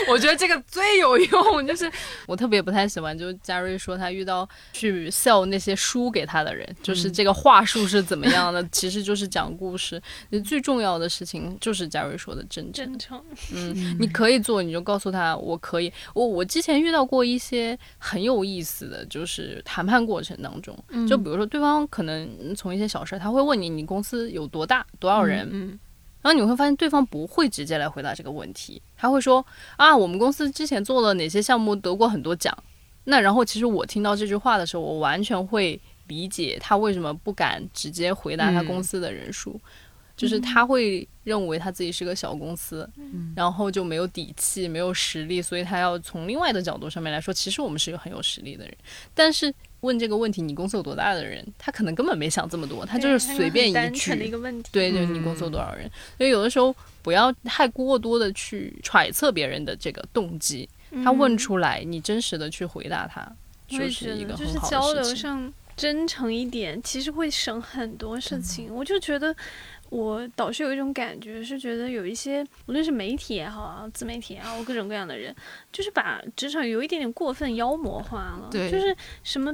[0.08, 1.90] 我觉得这个最有用，就是
[2.26, 10.00] 我特别不太喜欢，就是嘉瑞说他遇到去 sell 那些书给他的人，就是这个话术是怎么样的，其实就是讲故事。
[10.44, 13.22] 最重要的事情就是嘉瑞说的真真诚。
[13.54, 15.92] 嗯，你可以做，你就告诉他我可以。
[16.14, 20.00] 我我之前遇到过一些很有意思的就是谈判。
[20.00, 25.78] 过程当中，就比如说对方可能从一些小事，他会问你你公司有多大多少人，
[26.22, 29.44] 然后你会发现对方不会直接来回答这个问题，他会说
[29.76, 32.56] 啊我们公司之前做了哪些项目得过很多奖，
[33.04, 39.60] 那然后其实我听到这句话的时候，我完全会理解他为什么不敢直接回答他公司的人数。
[40.16, 42.86] 就是他会认为他自己是个小公司，
[43.34, 48.76] 然后就没有底气、没有实力，所以他要从另外的角度上面来说，其实我们是一个很有实力的人。
[49.14, 54.10] 但是问这个问题，你公司有多大的人，他可能根本没想这么多，他就是随便一句。
[54.16, 54.68] 的一个问题。
[54.72, 55.90] 对，就是你公司有多少人？
[56.16, 60.68] 所以有的时候不要太过多的去揣测别人的这个动机，
[61.04, 63.30] 他问出来，你真实的去回答他，
[63.68, 68.74] 就是一个很好的交流上真诚一点，其实会省很多事情。
[68.74, 69.34] 我就觉得。
[69.90, 75.34] 我倒是有一种感觉，是觉得有一些，无论是媒体也好啊，自媒体也好，各种各样的人，
[75.72, 79.52] 就是把职场有一点点过分妖魔化了，就是什么。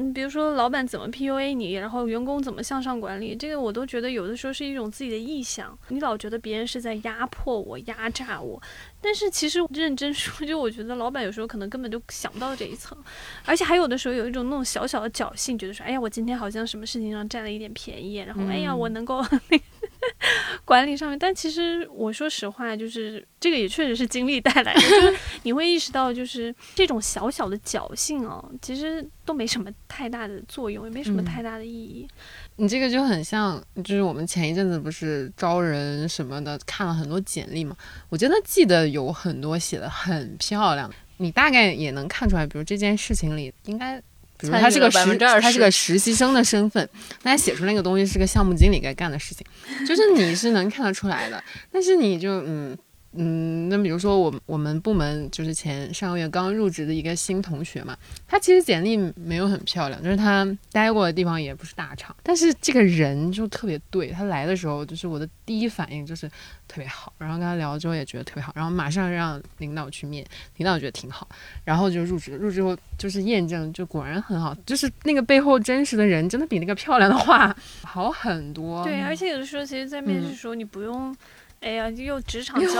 [0.00, 5.76] 嗯，比如说老板怎么 PUA 你，然后员工怎么向上管理，这个我都觉得有的时候是一种自己的臆想。
[5.88, 8.62] 你老觉得别人是在压迫我、压榨我，
[9.00, 12.96] 但是其实认真说，就我觉得老板有时候可能根本就想不到这一层，
[13.44, 19.20] 而且还有的时候有一种那种小小的侥幸，觉得说，哎呀，我今天好像什么事情上占了一点便宜，然后哎呀，我能够
[20.64, 21.18] 管理上面。
[21.18, 29.70] 但其实我说实话，就是这个也确实是经历带来的，就是 你会意识到，就是这种小小的侥幸哦，其实都没什么。
[29.88, 32.06] 太大的作用也没什么太大的意义。
[32.54, 37.76] 你这个就很像，就是我们前一阵子不是招人什么的，看了很多简历嘛。
[38.08, 44.00] 我真的记得有很多写的很漂亮，你大概也能看出来，比如这件事情里应该，
[44.38, 46.88] 比如他是个实，他是个实习生的身份，
[47.22, 49.44] 他写出那个东西是个项目经理该干的事情，
[49.86, 51.42] 就是你是能看得出来的。
[51.72, 52.76] 但是你就嗯。
[53.12, 66.28] 嗯，那比如说我我们部门就是前上个月刚入职的一个新同学嘛，他其实简历没有很漂亮，就是他待过的地方也不是大厂，但是这个人就特别对，他来的时候就是我的第一反应就是
[66.68, 70.24] 特别好，然后跟他聊之后也觉得特别好，然后马上让领导去面，
[70.58, 71.26] 领导觉得挺好，
[71.64, 78.84] 然后就入职，入职后就是验证，就果然很好，就是那个背后真实的人真的比那个漂亮的话 好很多。
[78.84, 81.16] 对，而且有的时候其实，在面试时候你不用。
[81.60, 82.76] 哎呀，又职场 教学，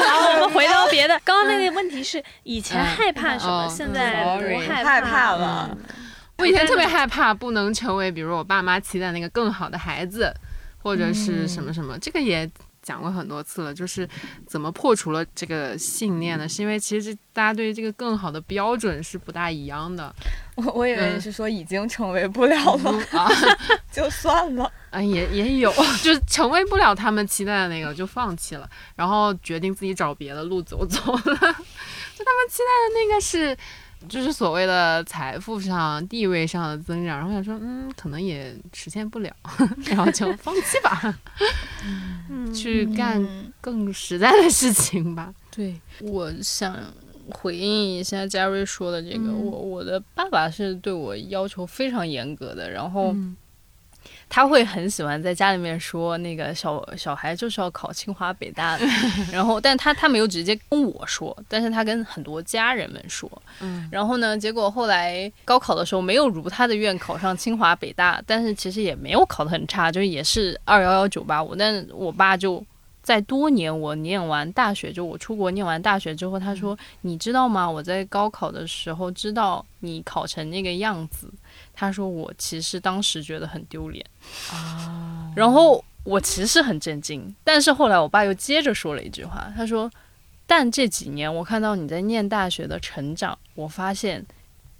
[0.00, 1.18] 然后我们回到 别的。
[1.24, 5.76] 刚刚那个问题是以前害怕什么，嗯现在不害怕了。
[6.38, 10.32] 我以前特别害怕不能成为，比如我爸妈期待那个更好的孩子，
[10.82, 12.48] 或者是什么什么，这个也
[12.82, 13.72] 讲过很多次了。
[13.72, 14.08] 就是
[14.46, 16.48] 怎么破除了这个信念呢？
[16.48, 20.14] 是因为其实大家对于这个更好的标准是不大一样的。
[20.56, 23.30] 我我以为是说已经成为不了了，啊，
[23.90, 24.70] 就算了。
[24.90, 25.72] 啊，也也有，
[26.04, 31.22] 就是成为不了他们期待的那个，就放弃了，然后决定自己找别的路走走了。
[31.22, 33.56] 就他们期待的那个是，
[34.08, 39.30] 就是所谓的财富上、地位上的增长，然后想说，嗯，可能也实现不了，
[39.86, 41.18] 然后就 放弃吧，
[42.28, 45.32] 嗯去干嗯更实在的事情吧。
[45.50, 46.76] 对，我想
[47.30, 53.36] 回应一下嘉瑞说的这个，我我的爸爸是对我要求非常严格的，然后嗯
[54.34, 58.86] 他会很喜欢在家里面说那个小小孩就是要考清华北大的，
[59.30, 72.64] 然后但他他没有直接跟我说，但是他跟很多家人们说，嗯然后呢，结果后来高考的时候没有如他的愿考上清华北大，但是其实也没有考得很差，就是也是二幺幺九八五，但是我爸就。
[73.02, 77.68] 在多年我念完大学，就我出国念完大学之后，他说：“你知道吗？
[77.68, 81.28] 我在高考的时候知道你考成那个样子。”
[81.82, 84.06] 他说我其实当时觉得很丢脸，
[84.52, 89.90] 啊然后我其实很震惊，但是后来我爸又接着说了一句话，他说
[90.46, 94.24] ：“但这几年我看到你在念大学的成长，我发现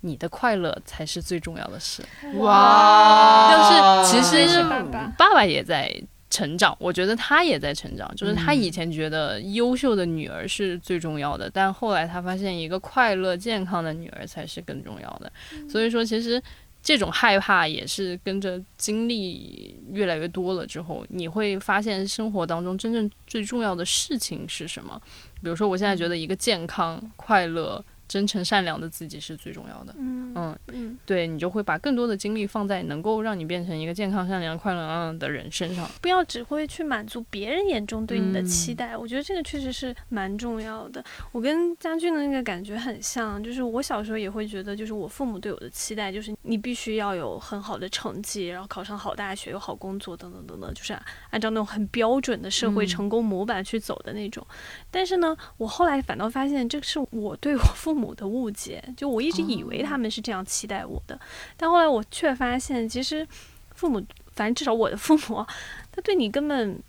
[0.02, 2.04] 你的快乐才是最重要的事。”
[2.38, 5.92] 哇就是其实爸爸爸爸也在
[6.30, 8.08] 成长，我觉得他也在成长。
[8.14, 15.32] 就是他以前觉得优秀的女儿是最重要的，但后来他发现一个快乐健康的女儿才是更重要的。
[15.68, 16.42] 所以说，其实
[16.82, 25.00] 这种害怕也是跟着经历越来越多了之后，你会发现生活当中真正最重要的事情是什么。
[25.42, 29.94] 比如说，我现在觉得一个健康、快乐、真诚、善良的自己是最重要的。
[29.96, 35.88] 嗯嗯，嗯，对你就会把更多的精力放在能够让你变成一个健康、善良、快乐的人身上。
[36.02, 41.02] 不要只会去满足别人眼中对你的嗯期待，我觉得这个确实是蛮重要的。
[41.30, 50.92] 我跟家俊的那个感觉很像，就是我小时候也会觉得，就是我父母对我的期待，就是你必须要有很好的成绩，然后考上好大学，有好工作，等等等等，就是
[51.30, 54.46] 按照那种很标准的社会嗯成功模板去走的那种。
[54.90, 61.20] 但是呢，我后来反倒发现，这是我对我父母的误解，就我一直以为他们是这样期待我的，
[61.56, 63.26] 但后来我却发现，其实
[63.74, 65.46] 父母，反正至少我的父母啊，
[65.92, 66.82] 他对你根本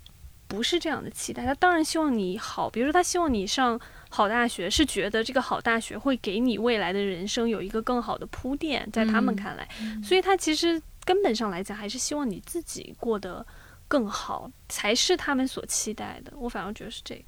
[0.48, 9.68] 不是这样的期待，他当然希望你好，比如说他希望你上好大学，是觉得这个好大学会给你未来的人生有一个更好的铺垫，在他们嗯看来，
[10.02, 13.44] 所以他其实根本上来讲，还是希望你自己过得
[13.88, 16.32] 更好，才是他们所期待的。
[16.36, 17.22] 我反而觉得是这个。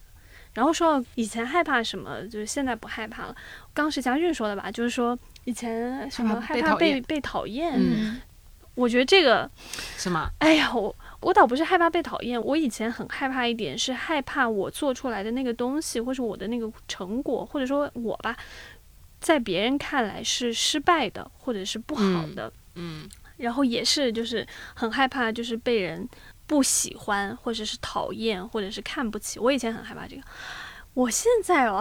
[0.54, 3.36] 然后说到以前害怕什么，就是现在不害怕了。
[3.76, 8.18] 刚是佳俊说的吧，就是说以前什么害怕被被被讨厌，嗯，
[8.74, 9.48] 我觉得这个
[9.98, 10.30] 是吗？
[10.38, 18.34] 哎呀，我我倒不是害怕被讨厌，我以前很害怕一点是害怕我做出来的那个东西，或是我的那个成果，或者说我吧，
[19.20, 26.08] 在别人看来是失败的，或者是不好的，嗯然后也是就是很害怕，就是被人
[26.46, 29.38] 不喜欢，或者是讨厌，或者是看不起。
[29.38, 30.22] 我以前很害怕这个。
[30.96, 31.78] 我现在哦，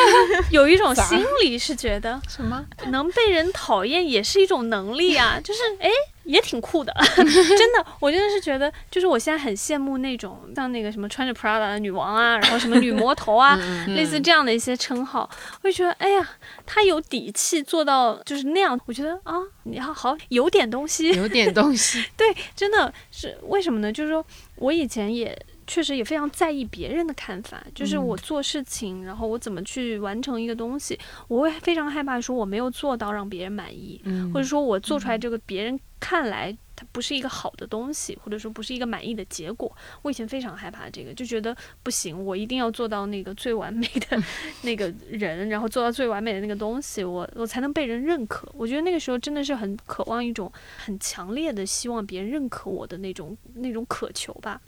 [0.52, 2.62] 有一种心理是觉得什么？
[2.88, 5.88] 能被人讨厌也是一种能力啊， 就是哎，
[6.24, 15.28] 也挺酷的， 真的，我真的是觉得，就是我现在很羡慕那种像那个什么穿着 Prada 的女王啊，然后什么女魔头啊，嗯类似这样的一些称号，
[15.62, 16.30] 我就觉得，哎呀，
[16.66, 22.04] 她有底气做到就是那样，我觉得啊，你好好有点东西，有点东西。
[22.14, 23.90] 对，真的是为什么呢？
[23.90, 24.22] 就是说
[24.56, 25.34] 我以前也
[25.70, 39.70] 确实也非常在意别人的看法，就是我做事情，然后我怎么去完成一个东西，我会非常害怕说我没有做到让别人满意，嗯或者说我做出来这个别人看来它不是一个好的东西，或者说不是一个满意的结果。
[40.02, 44.20] 我以前非常害怕这个，就觉得不行，我一定要做到那个最完美的
[44.62, 48.50] 那个人，然后做到最完美的那个东西，我我才能被人认可。
[48.56, 50.50] 我觉得那个时候真的是很渴望一种
[50.84, 54.60] 很强烈的希望别人认可我的那种那种渴求吧。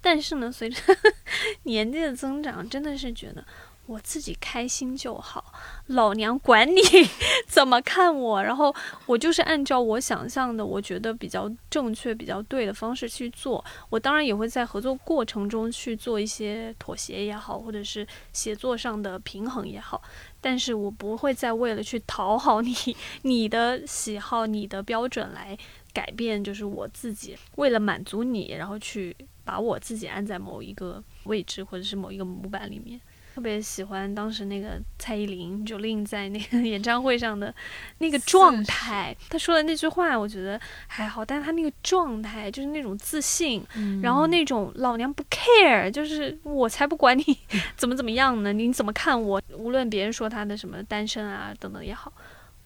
[0.00, 0.80] 但是呢，随着
[1.64, 3.44] 年纪的增长，真的是觉得
[3.86, 5.52] 我自己开心就好，
[5.88, 6.80] 老娘管你
[7.48, 8.74] 怎么看我，然后
[9.06, 13.64] 我就是按照我想象的，我觉得比较正确、比较对的方式去做。
[13.88, 20.00] 我当然也会在合作过程中去做一些妥协也好，或者是协作上的平衡也好，
[20.40, 22.74] 但是我不会再为了去讨好你、
[23.22, 25.58] 你的喜好、你的标准来
[25.92, 29.16] 改变，就是我自己为了满足你，然后去。
[29.50, 33.00] 把我自己按在某一个位置或者是某一个模板里面。
[33.34, 37.52] 特别喜欢当时那个蔡依林 Jolin 在那个 演唱会上的
[37.98, 43.64] 那个状态，她说的那句话，我觉得还好，但是她那个状态就是那种自信，
[44.02, 47.24] 然后那种老娘不 care，就是我才不管你
[47.76, 49.42] 怎么怎么样呢，你怎么看我？
[49.56, 52.12] 无论别人说她的什么单身啊等等也好，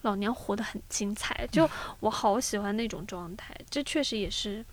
[0.01, 1.69] 老娘活得很精彩，就
[1.99, 3.55] 我好喜欢那种状态。
[3.69, 4.65] 这确实也是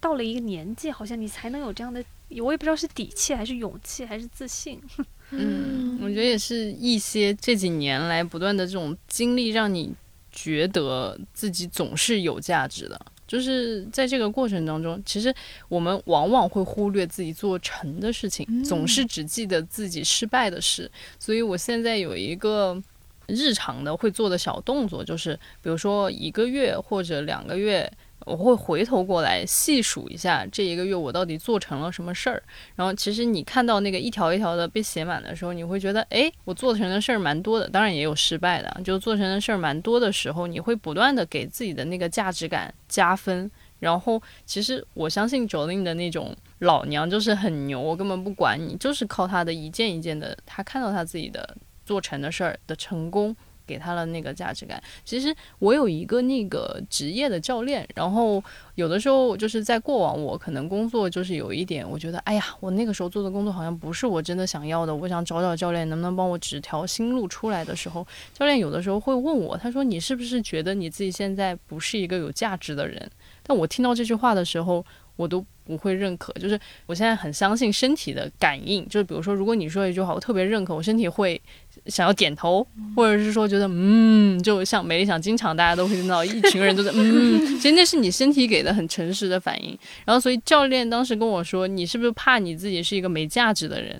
[0.00, 2.02] 到了一个年纪，好像你才能有这样的，
[2.40, 4.80] 我也不知道是底气还是勇气还是自信。
[5.30, 9.92] 嗯，我觉得也是一些这几年来不断的这种经历，让你
[10.32, 12.98] 觉得自己总是有价值的。
[13.26, 15.34] 就是在这个过程当中，其实
[15.68, 20.90] 我们往往会忽略自己做成的事情，总是只记得自己失败的事。
[21.18, 22.80] 所以我现在有一个
[23.26, 27.92] 日常的会做的小动作，就是比如说一个月或者两个月。
[28.26, 32.42] 我会回头过来细数一下这一个月我到底做成了什么事儿，
[32.74, 43.50] 然后其实你看到那个一条一条的被写满的时候，你会觉得，哎，我做成的事儿蛮多的，当然也有失败的，就做成的事儿蛮多的时候，你会不断的给自己的那个价值感加分。
[43.78, 51.56] 然后其实我相信 Jolin 的那种老娘就是很牛，我根本不管你，就是靠他的一件一件的，他看到他自己的
[51.86, 53.34] 做成的事儿的成功。
[53.68, 54.82] 给他了那个价值感。
[55.04, 58.42] 其实我有一个那个职业的教练，然后
[58.76, 64.96] 有的时候就是在过往，我可能工作就是有一点，我觉得哎呀，我那个时候做的工作好像不是我真的想要的。
[64.96, 73.10] 我想找找教练能不能帮我指条新路出来的时候，教练有的时候会问我，他说你是不是觉得你自己现在不是一个有价值的人？
[73.42, 74.84] 但我听到这句话的时候，
[75.18, 76.32] 我都不会认可。
[76.40, 81.38] 就是我现在很相信身体的感应，就是比如说，如果你说一句话，我特别认可，我身体会。
[81.86, 89.78] 想要点头，或者是说觉得嗯，就像美丽想经常，大家都会听到一群人都在 嗯， 其实那是你身体给的很诚实的反应。
[90.04, 93.98] 然后，所以教练当时跟我说：“你是不是怕你自己是一个没价值的人？”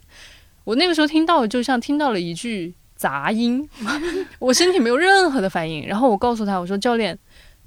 [0.64, 3.66] 我那个时候听到，就像听到了一句杂音，
[4.40, 5.86] 我身体没有任何的反应。
[5.86, 7.16] 然后我告诉他：“我说教练，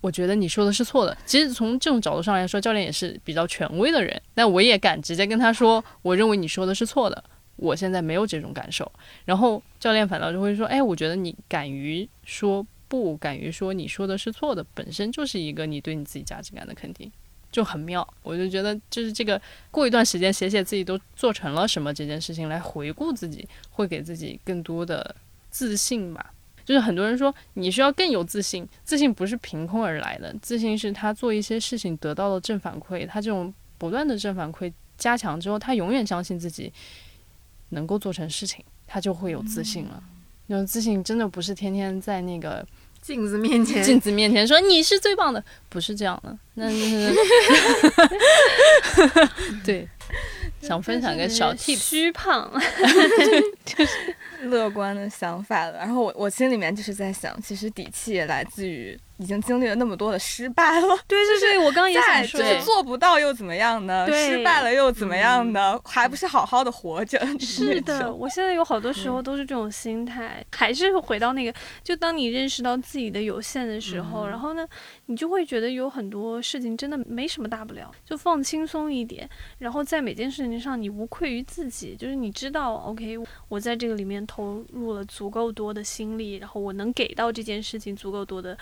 [0.01, 1.17] 我觉得你说的是错的。
[1.25, 7.23] 其实从这种角度上来说，教练也是比较权威的人，但我也敢直接跟他说，我认为你说的是错的。”
[7.57, 8.91] 我现在没有这种感受，
[9.23, 17.11] 然后教练反倒就会说：“哎，我觉得你敢于说不，敢于说你说的是错的，本身就是一个你对你自己价值感的肯定，
[17.51, 19.39] 就很妙。”我就觉得，就是这个
[19.69, 25.15] 过一段时间写写自己都做成了什么这件事情来回顾自己，会给自己更多的
[25.51, 26.33] 自信吧。
[26.65, 36.71] 就是很多人说你需要更有自信，自信不是凭空而来的，自信是他做一些事情得到了正反馈，他这种不断的正反馈加强之后，他永远相信自己。
[37.73, 40.03] 能够做成事情，他就会有自信了。
[40.47, 42.67] 那种自信真的不是天天在那个
[43.01, 46.37] 镜子面前，镜子面前说你是最棒的，不是这样的。
[46.55, 47.15] 那是
[49.63, 49.87] 对，
[50.61, 52.51] 想分享个小 tip，虚胖，
[53.65, 54.15] 就是
[54.47, 55.77] 乐观的想法了。
[55.77, 58.97] 然后我我心里面就是在想，其实底气也来自于。
[59.21, 64.07] 已经经历了那么多的失败了，对，就是我刚刚也想说是，做不到又怎么样呢？
[64.11, 65.79] 失败了又怎么样呢？
[65.85, 67.19] 还不是好好的活着。
[67.39, 71.53] 是的， 我现在有好多时候都是这种心态，还是回到那个，
[71.83, 74.67] 就当你认识到自己的有限的时候，然后呢，
[75.05, 88.57] 你就会觉得有很多事情真的没什么大不了，就放轻松一点，然后在每件事情上你无愧于自己，就是你知道，OK，我在这个里面投入了足够多的心力，然后我能给到这件事情足够多的。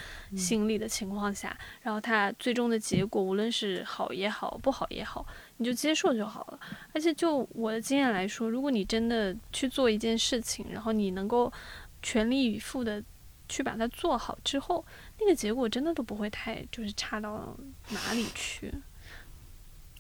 [0.50, 5.24] 经历的情况下，然后它最终的结果，无论是好也好，不好也好，
[5.58, 6.60] 你就接受就好了。
[6.92, 11.54] 而且就我的经验来说，如果你真的去做一件事情，然后你能够
[12.02, 13.04] 全力以赴的
[13.48, 14.84] 去把它做好之后，
[15.20, 17.56] 那个结果真的都不会太就是差到
[17.90, 18.74] 哪里去。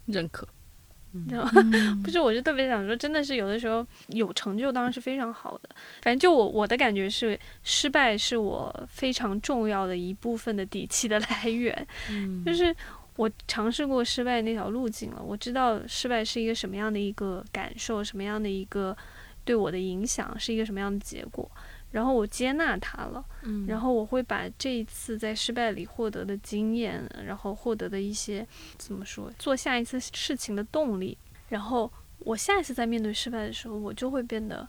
[0.07, 0.47] 认可。
[2.03, 5.69] 不是，我就特别想说，真的是有的时候有成就当然是非常好的。
[6.01, 11.87] 反正就我我的感觉是，失败是我非常重要的一部分的底气的 来源。
[12.45, 12.75] 就是
[13.15, 18.95] 我尝试过失败那条路径了，我知道失败是一个什么样的一个感受，什么样的一个
[19.43, 21.49] 对我的影响，是一个什么样的结果。
[21.91, 23.25] 然后我接纳它了，
[23.67, 31.17] 然后我会把这一次在失败里获得的经验，然后获得的一些怎么说，做下一次事情的动力，
[31.47, 34.67] 然后我下一次在面对失败的时候，我就会变得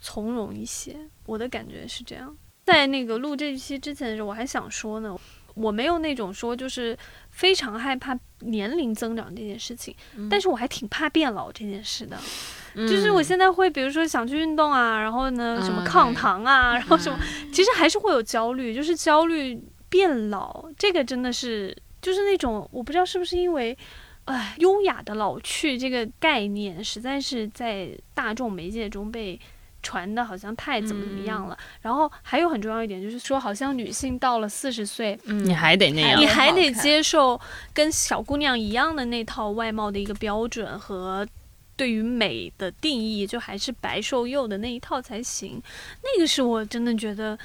[0.00, 0.96] 从容一些。
[1.26, 2.36] 我的感觉是这样。
[2.64, 5.18] 在那个录这一期之前的时候，我还想说呢，
[5.54, 6.96] 我没有那种说就是
[7.30, 9.96] 非常害怕年龄增长这件事情，
[10.30, 12.16] 但是我还挺怕变老这件事的。
[12.74, 17.18] 就是我现在会，比如说想去运动啊，然后呢，什么抗糖啊，然后什么，
[17.52, 23.76] 其实还是会有焦虑，就是焦虑变老，这个真的是，就是那种我不知道是不是因为，
[24.26, 29.40] 哎，优雅的老去这个概念，实在是在大众媒介中被
[29.82, 31.56] 传的好像太怎么怎么样了。
[31.82, 37.40] 然后还有很重要一点就是说，好像女性到了四十岁，你还得那样你，还得接受
[37.72, 41.26] 跟小姑娘一样的那套外貌的一个标准和
[41.78, 45.62] 对于美的定义，就还是白瘦幼的那一套才行。
[46.02, 47.38] 那个是我真的觉得。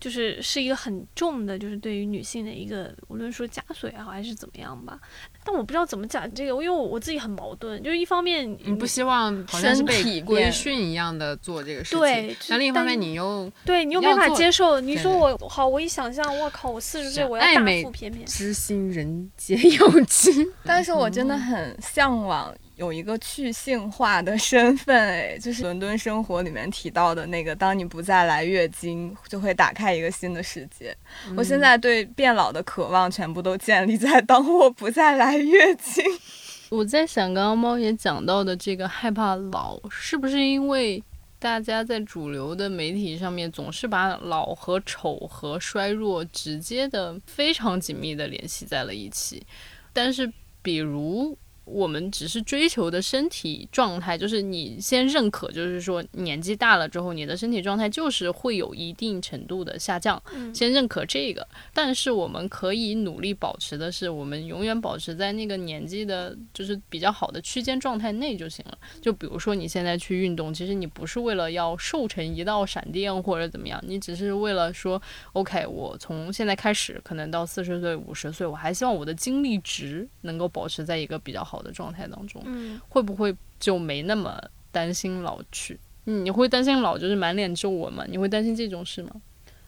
[0.00, 4.98] 就是是一个很重的，就是对于女性的一个，无论说枷锁也好，还是怎么样吧。
[5.44, 14.80] 但我不知道怎么讲这个，因为我我自己很矛盾，就是一方面你不希望好像是身被体规训一样的做这个事情，对但另一方面你又对你又没法接受。
[14.80, 20.30] 你说我好，我一想象，我靠，我四十岁我要大腹便便，知心人皆有之。
[20.64, 22.50] 但是我真的很向往
[22.80, 30.96] 有一个去性化的身份，哎，就是伦敦生活里面提到的那个，当你不再来月经，就会打开一个新的世界。
[31.36, 36.02] 我现在对变老的渴望全部都建立在当我不再来月经。
[36.70, 41.04] 我在想，刚刚猫也讲到的这个害怕老，是不是因为
[41.38, 49.46] 大家在主流的媒体上面总是把老和丑和衰弱直接的非常紧密的联系在了一起？
[49.92, 51.36] 但是，比如
[51.70, 61.46] 我们只是追求的身体状态，就是你先认可，就是说年纪大了之后，你的身体状态就是会有一定程度的下降，嗯先认可这个。
[61.72, 68.78] 但是我们可以努力保持的是，我们永远保持在那个年纪的，就是比较好的区间状态内就行了。
[69.00, 75.00] 就比如说你现在去运动，其实你不是为了要瘦成一道闪电或者怎么样，你只是为了说
[75.32, 82.42] ，OK，我从现在开始，可能到四十岁、五十岁，我还希望我的精力值能够保持在一个比较好的状态当中。
[82.44, 84.40] 嗯，会不会就没那么
[84.70, 85.78] 担心老去？
[86.06, 88.04] 嗯你会担心老就是满脸皱纹吗？
[88.08, 89.10] 你会担心这种事吗？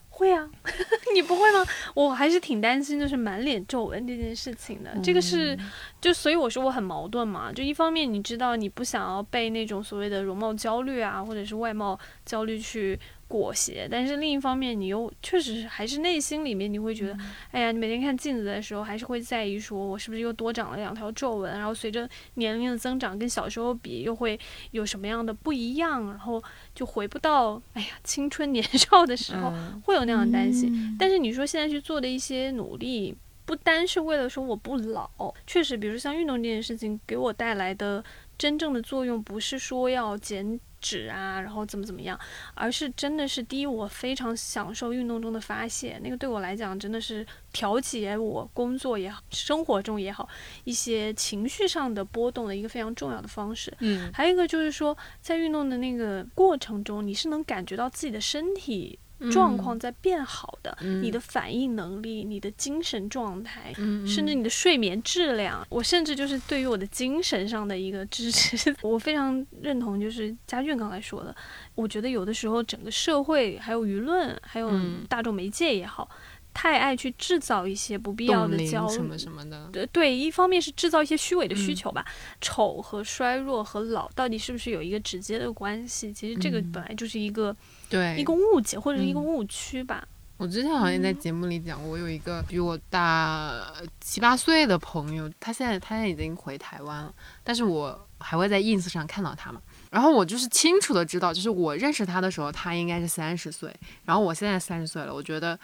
[0.09, 0.47] 会啊，
[1.15, 1.65] 你不会吗？
[1.95, 4.91] 我还是挺担心，就是满脸皱纹这件事情的。
[5.03, 5.57] 这个是，
[5.99, 7.51] 就所以我说我很矛盾嘛。
[7.51, 12.99] 就一方面你知道你不想要被那种所谓的容貌焦虑啊，或者是外貌焦虑去
[13.33, 17.17] 裹挟，但是另一方面你又确实是还是内心里面你会觉得，
[17.49, 26.43] 哎呀，你每天看镜子的时候还是会在意说我是不是又多长了两条皱纹，然后随着年龄的增长跟小时候比又会有什么样的不一样，然后
[26.75, 29.49] 就回不到哎呀青春年少的时候。
[29.49, 30.95] 嗯会有那样的担心。
[30.99, 33.15] 但是你说现在去做的一些努力，
[33.45, 35.09] 不单是为了说我不老，
[35.47, 38.03] 确实，比如像运动这件事情给我带来的
[38.37, 42.19] 真正的作用，不是说要减脂啊，然后怎么怎么样，
[42.53, 50.27] 而是真的是第一，我非常享受运动中的发泄，那个对我来讲真的是调节我工作也好，生活中也好
[50.65, 53.73] 一些情绪上的波动的一个非常重要的方式。
[53.79, 58.99] 嗯还有一个就是说，在运动的那个过程中，你是能感觉到自己的身体
[59.31, 64.33] 状况在变好的，嗯你的反应能力、你的精神状态，嗯甚至。
[64.33, 71.35] 你的睡眠质量，我甚至就是对于我的精神上的一个支持， 我非常认同，就是佳俊刚才说的，
[71.75, 75.05] 我觉得有的时候整个社会还有舆论，还有嗯。
[75.07, 76.09] 大众媒介也好。
[76.53, 82.05] 太爱去制造一些不必要的焦虑什么什么的，对对，一方面是制造一些虚伪的需嗯求吧，
[82.39, 86.13] 丑和衰弱和老到底是不是有一个直接的关系？
[86.13, 87.55] 其实这个嗯本来就是一个、
[87.89, 90.07] 对一个误解或者是一个嗯误区吧。
[90.37, 99.61] 我之前好像在节目里讲过，我有一个比我大七八岁的朋友，他现在他现在已经回台湾了，但是我还会在 ins 上看到他嘛。
[99.89, 103.73] 然后我就是清楚的知道，就是我认识他的时候，他应该是三十岁，
[104.05, 105.57] 然后我现在三十岁了，我觉得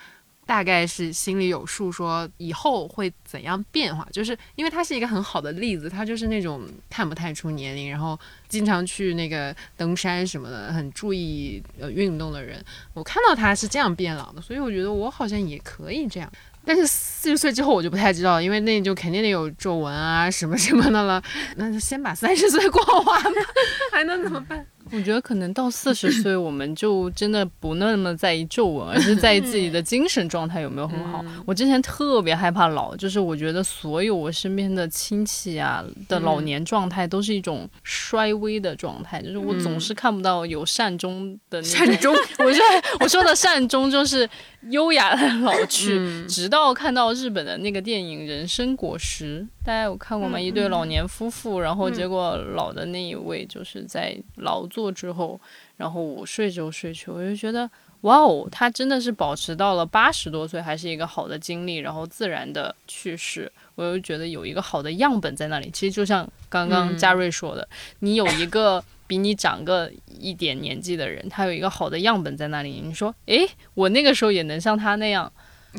[0.50, 4.04] 大概是心里有数，说以后会怎样变化。
[4.12, 12.60] 就是因为他是一个很好的例子，他就是那种看不太出年龄，然后经常去那个登山什么的，很注意呃运动的人。
[12.96, 16.28] 我看到他是这样变老的，所以我觉得我好像也可以这样。
[16.66, 21.22] 但是四十岁之后我就不太知道，因为那就肯定得有皱纹啊什么什么的了。
[21.58, 23.42] 那就先把三十岁过完吧，
[23.94, 24.66] 还能怎么办？
[24.92, 31.24] 我觉得可能到四十岁，我们就真的不那么在意皱纹，而是在意自己的精神状态有没有很好。
[31.46, 41.86] 我之前特别害怕老，就是我觉得所有我身边的亲戚啊的老年状态都是一种衰微的状态，就是我总是看不到有善终的那种。
[41.86, 42.64] 善终，我说
[43.00, 44.30] 我说的善终就是
[44.70, 50.38] 优雅的老去，嗯直到看到日本的那个电影《人生果实》，大家有看过吗？
[50.38, 55.42] 嗯一对老年夫妇，然后嗯结果老的那一位就是在劳作之后，
[55.78, 57.70] 然后午睡就睡去，我就觉得。
[58.04, 63.52] 哇哦，他真的是保持到了八十多岁，还是一个好的经历，然后自然的去世。
[63.76, 65.70] 我又觉得有一个好的样本在那里。
[65.72, 67.68] 其实就像刚刚嗯嘉瑞说的，
[68.00, 72.80] 你有一个比你长个一点年纪的人，他有一个好的样本在那里。
[72.82, 75.30] 你说，诶，我那个时候也能像他那样，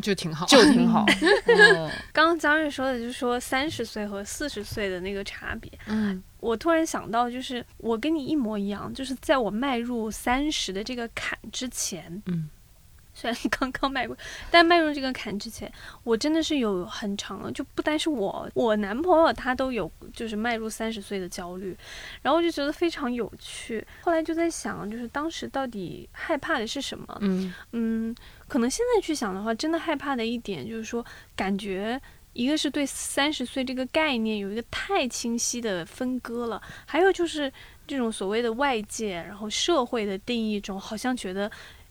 [0.03, 1.07] 就挺好，就挺好。
[1.49, 5.73] 嗯刚刚张瑞说的，就是说三十岁和四十岁的那个差别。
[5.87, 12.49] 嗯我突然想到，就是我跟你一模一样，就是在我迈入三十的这个坎之前，嗯，
[13.13, 14.17] 虽然刚刚迈过，
[14.51, 15.71] 但迈入这个坎之前，
[16.05, 21.77] 我真的是有很长的，就不单是我，我男朋友他都有就是迈入三十岁的焦虑，
[22.23, 23.87] 然后我就觉得非常有趣。
[24.03, 27.19] 后来就在想，就是当时到底害怕的是什么？
[27.21, 28.15] 嗯嗯，
[28.49, 31.05] 可能现在去想的话，真的害怕的一点就是说，
[31.37, 32.01] 感觉
[32.33, 37.53] 一个是对三十岁这个概念有一个太清晰的分割了，还有就是
[37.87, 41.51] 这种所谓的外界，然后社会的定义中，好像觉得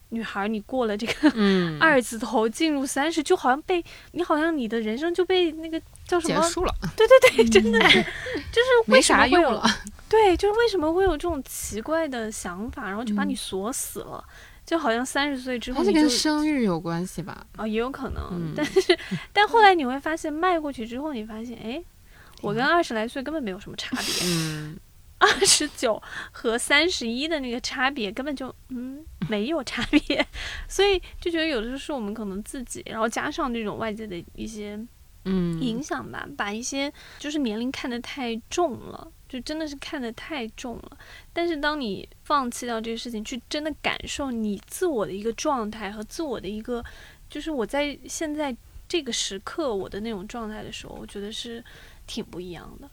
[0.10, 3.84] 女孩儿你过了这个嗯， 二字头进入三十，就好像被
[4.14, 6.42] 你好像你的人生就被那个叫什么？
[6.42, 9.62] 结束了，对对对，真的 就是为没什么会有。
[10.08, 14.24] 对，就是为什么会有这种奇怪的想法，然后就把你嗯锁死了。
[14.70, 17.44] 就好像三十岁之后它是跟生育有关系吧？
[17.56, 19.00] 啊、也有可能，嗯但是
[19.34, 21.84] 但后来你会发现，迈过去之后，你发现，哎，
[22.44, 24.78] 我跟二十来岁根本没有什么差别，嗯，
[25.18, 26.00] 二十九
[26.32, 30.24] 和三十一的那个差别根本就嗯没有差别，
[30.70, 34.80] 所以就觉得有的时候是我们可能自己，然后加上这种外界的一些
[35.26, 40.98] 嗯，影响吧，把一些就是年龄看得太重了，就真的是看得太重了。
[41.32, 46.84] 但是当你放弃掉这个事情，去真的感受你自我的一个状态和自我的一个，
[47.30, 48.54] 就是我在现在
[48.88, 51.64] 这个时刻我的那种状态的时候，我觉得是
[52.08, 52.90] 挺不一样的。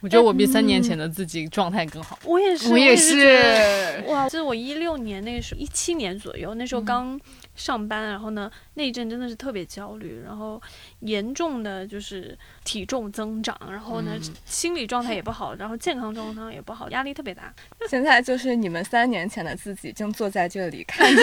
[0.00, 2.16] 我觉得我比三年前的自己状态更好。
[2.24, 7.20] 我也是，我也是哇，就是我一六年那个时候，一七年左右，那时候嗯刚
[7.58, 10.62] 上班，然后呢，那一阵真的是特别焦虑，然后
[11.00, 17.52] 严重的就是体重增长，然后呢，嗯心理状态也不好，然后健康状况也不好，压力特别大。
[17.88, 21.22] 现在就是你们三年前的自己正坐在这里看着，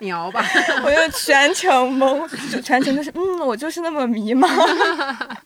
[0.00, 0.44] 你熬吧。
[0.84, 4.48] 我就全程懵，就全程就是嗯，我就是那么迷茫。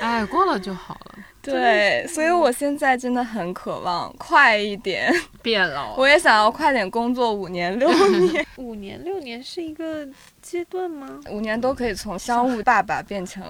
[0.00, 5.10] 哎，过了就好了， 对，所以我现在真的很渴望快一点，
[5.40, 5.96] 变老。
[5.98, 7.88] 我也想要快点工作五年六
[8.18, 10.06] 年，五年六年是一个
[10.42, 11.18] 阶段吗？
[11.30, 13.42] 五年都可以从商务爸爸变成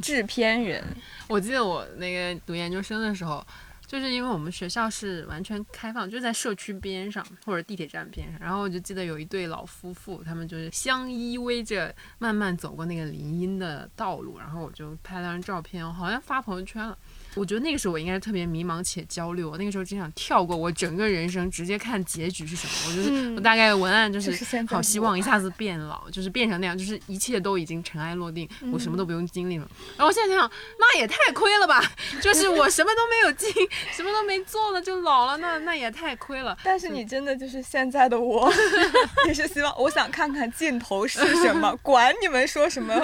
[0.00, 0.82] 制片人。
[1.28, 3.46] 我记得我那个读研究生的时候，
[3.86, 16.96] 就是因为我们学校是完全开放，就在社区边上或者地铁站边上，然后我就记得有一对老夫妇，他们就是相依偎着慢慢走过那个林荫的道路，然后我就拍了张照片，我好像发朋友圈了。
[17.36, 22.72] 我觉得那个时候我应该是特别迷茫且焦虑，我那个时候真想跳过我整个人生，直接看结局是什么。
[22.88, 29.68] 我就是、我大概文案就就是好希望一下子变老，就是变成那样，就是一切都已经尘埃落定，我什么都不用经历了。
[29.96, 31.82] 然后我现在想想，那也太亏了吧！
[32.22, 33.50] 就是我什么都没有经，
[33.92, 36.56] 什么都没做呢，就老了，那那也太亏了。
[36.64, 38.50] 但是你真的就是现在的我，
[39.28, 42.94] 也是希望我想看看尽头是什么，管你们说什么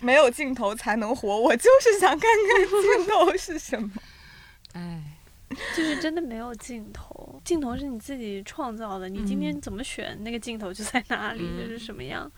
[0.00, 3.79] 没有尽头才能活，我就是想看看尽头是什么。
[4.74, 5.02] 哎，
[5.76, 12.30] 就是真的没有镜头，镜头是你自己创造的，你今天怎么选，那个镜头就在哪里，就是什么样。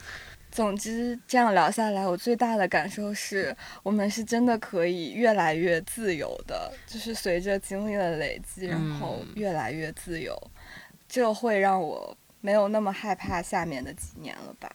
[0.50, 10.36] 总之，这样聊下来，我最大的感受是我们是真的可以越来越自由的，就是随着经历的累积，然后嗯越来越自由，
[11.08, 14.70] 这会让我没有那么害怕下面的几年了吧。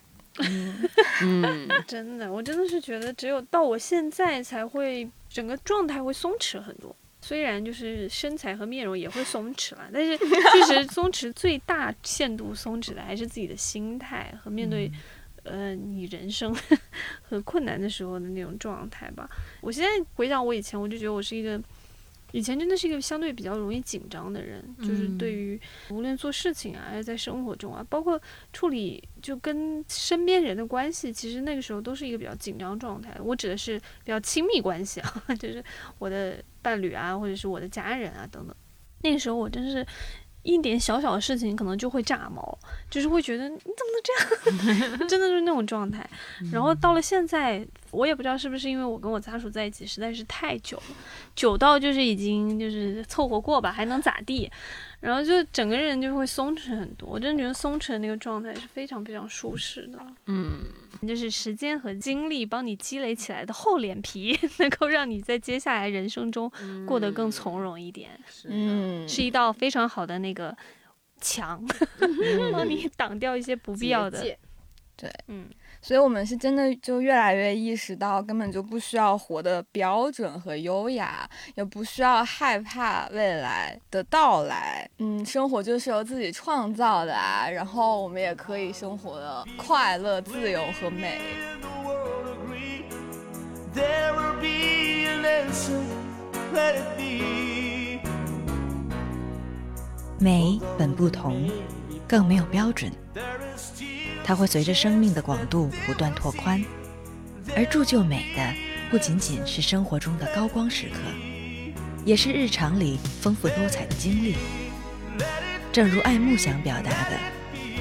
[1.22, 6.96] 嗯， 真的，我真的是觉得只有到我现在才会整个状态会松弛很多。
[7.22, 14.90] 虽然就是身材和面容也会松弛了，但是 确实松弛最大限度松弛的还是自己的心态和面对、
[15.44, 16.56] 呃你人生
[17.24, 19.30] 和困难的时候的那种状态吧。
[19.62, 21.62] 我现在回想我以前，我就觉得我是一个。
[22.32, 25.60] 以前真的是一个相对比较容易紧张的人，就是对于
[25.90, 28.22] 无论做事情啊，还是在生活中啊，包括
[28.52, 33.18] 处理就跟身边人的关系，其实那个时候都是一个比较紧张状态。
[33.24, 35.64] 我指的是比较亲密关系啊， 就是
[36.00, 38.56] 我的伴侣啊，或者是我的家人啊等等。
[39.04, 39.86] 那个时候我真是
[40.48, 42.58] 一点小小的事情可能就会炸毛，
[42.90, 46.10] 就是会觉得你怎么能这样， 真的是那种状态。
[46.54, 50.96] 然后到了现在，我也不知道是不是因为我跟我家属在一起实在是太久了，
[51.36, 54.50] 久到就是已经就是凑合过吧，还能咋地？
[55.00, 57.08] 然后就整个人就会松弛很多。
[57.10, 60.00] 我真的觉得松弛的那个状态是非常非常舒适的。
[60.26, 60.62] 嗯，
[61.08, 66.52] 就是时间和精力帮你积累起来的厚脸皮， 能够让你在接下来人生中
[66.86, 70.56] 过得更从容一点，嗯，是一道非常好的那个
[71.22, 71.64] 墙，
[72.52, 74.22] 帮你挡掉一些不必要的
[74.96, 75.46] 对嗯，
[75.82, 84.90] 所以我们是真的就越来越意识到，根本就不需要活得标准和优雅，也不需要害怕未来的到来。
[85.00, 91.20] 嗯，生活就是由自己创造的啊，然后我们也可以生活的快乐、自由和美。
[91.62, 92.84] the world agree
[93.74, 95.82] there will be an answer.
[96.54, 98.00] Let it be.
[100.20, 101.48] 美本不同，
[102.08, 106.62] 更没有标准，There is tears 它会随着生命的广度不断拓宽，
[107.56, 108.54] 而铸就美的
[108.92, 111.00] 不仅仅是生活中的高光时刻，
[112.04, 114.36] 也是日常里丰富多彩的经历。
[115.72, 117.18] 正如爱慕想表达的，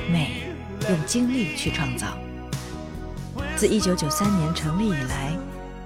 [0.09, 0.45] 美
[0.89, 2.17] 用经历去创造。
[3.57, 5.37] 自1993年成立以来，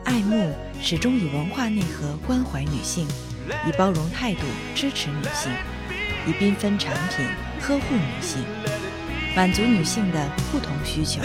[0.05, 3.09] 爱慕始终以文化内核关怀女性，
[3.67, 4.43] 以包容态度
[4.75, 5.51] 支持女性，
[6.27, 7.25] 以缤纷产品
[7.63, 8.45] 呵护女性，
[9.35, 11.21] 满足女性的不同需求。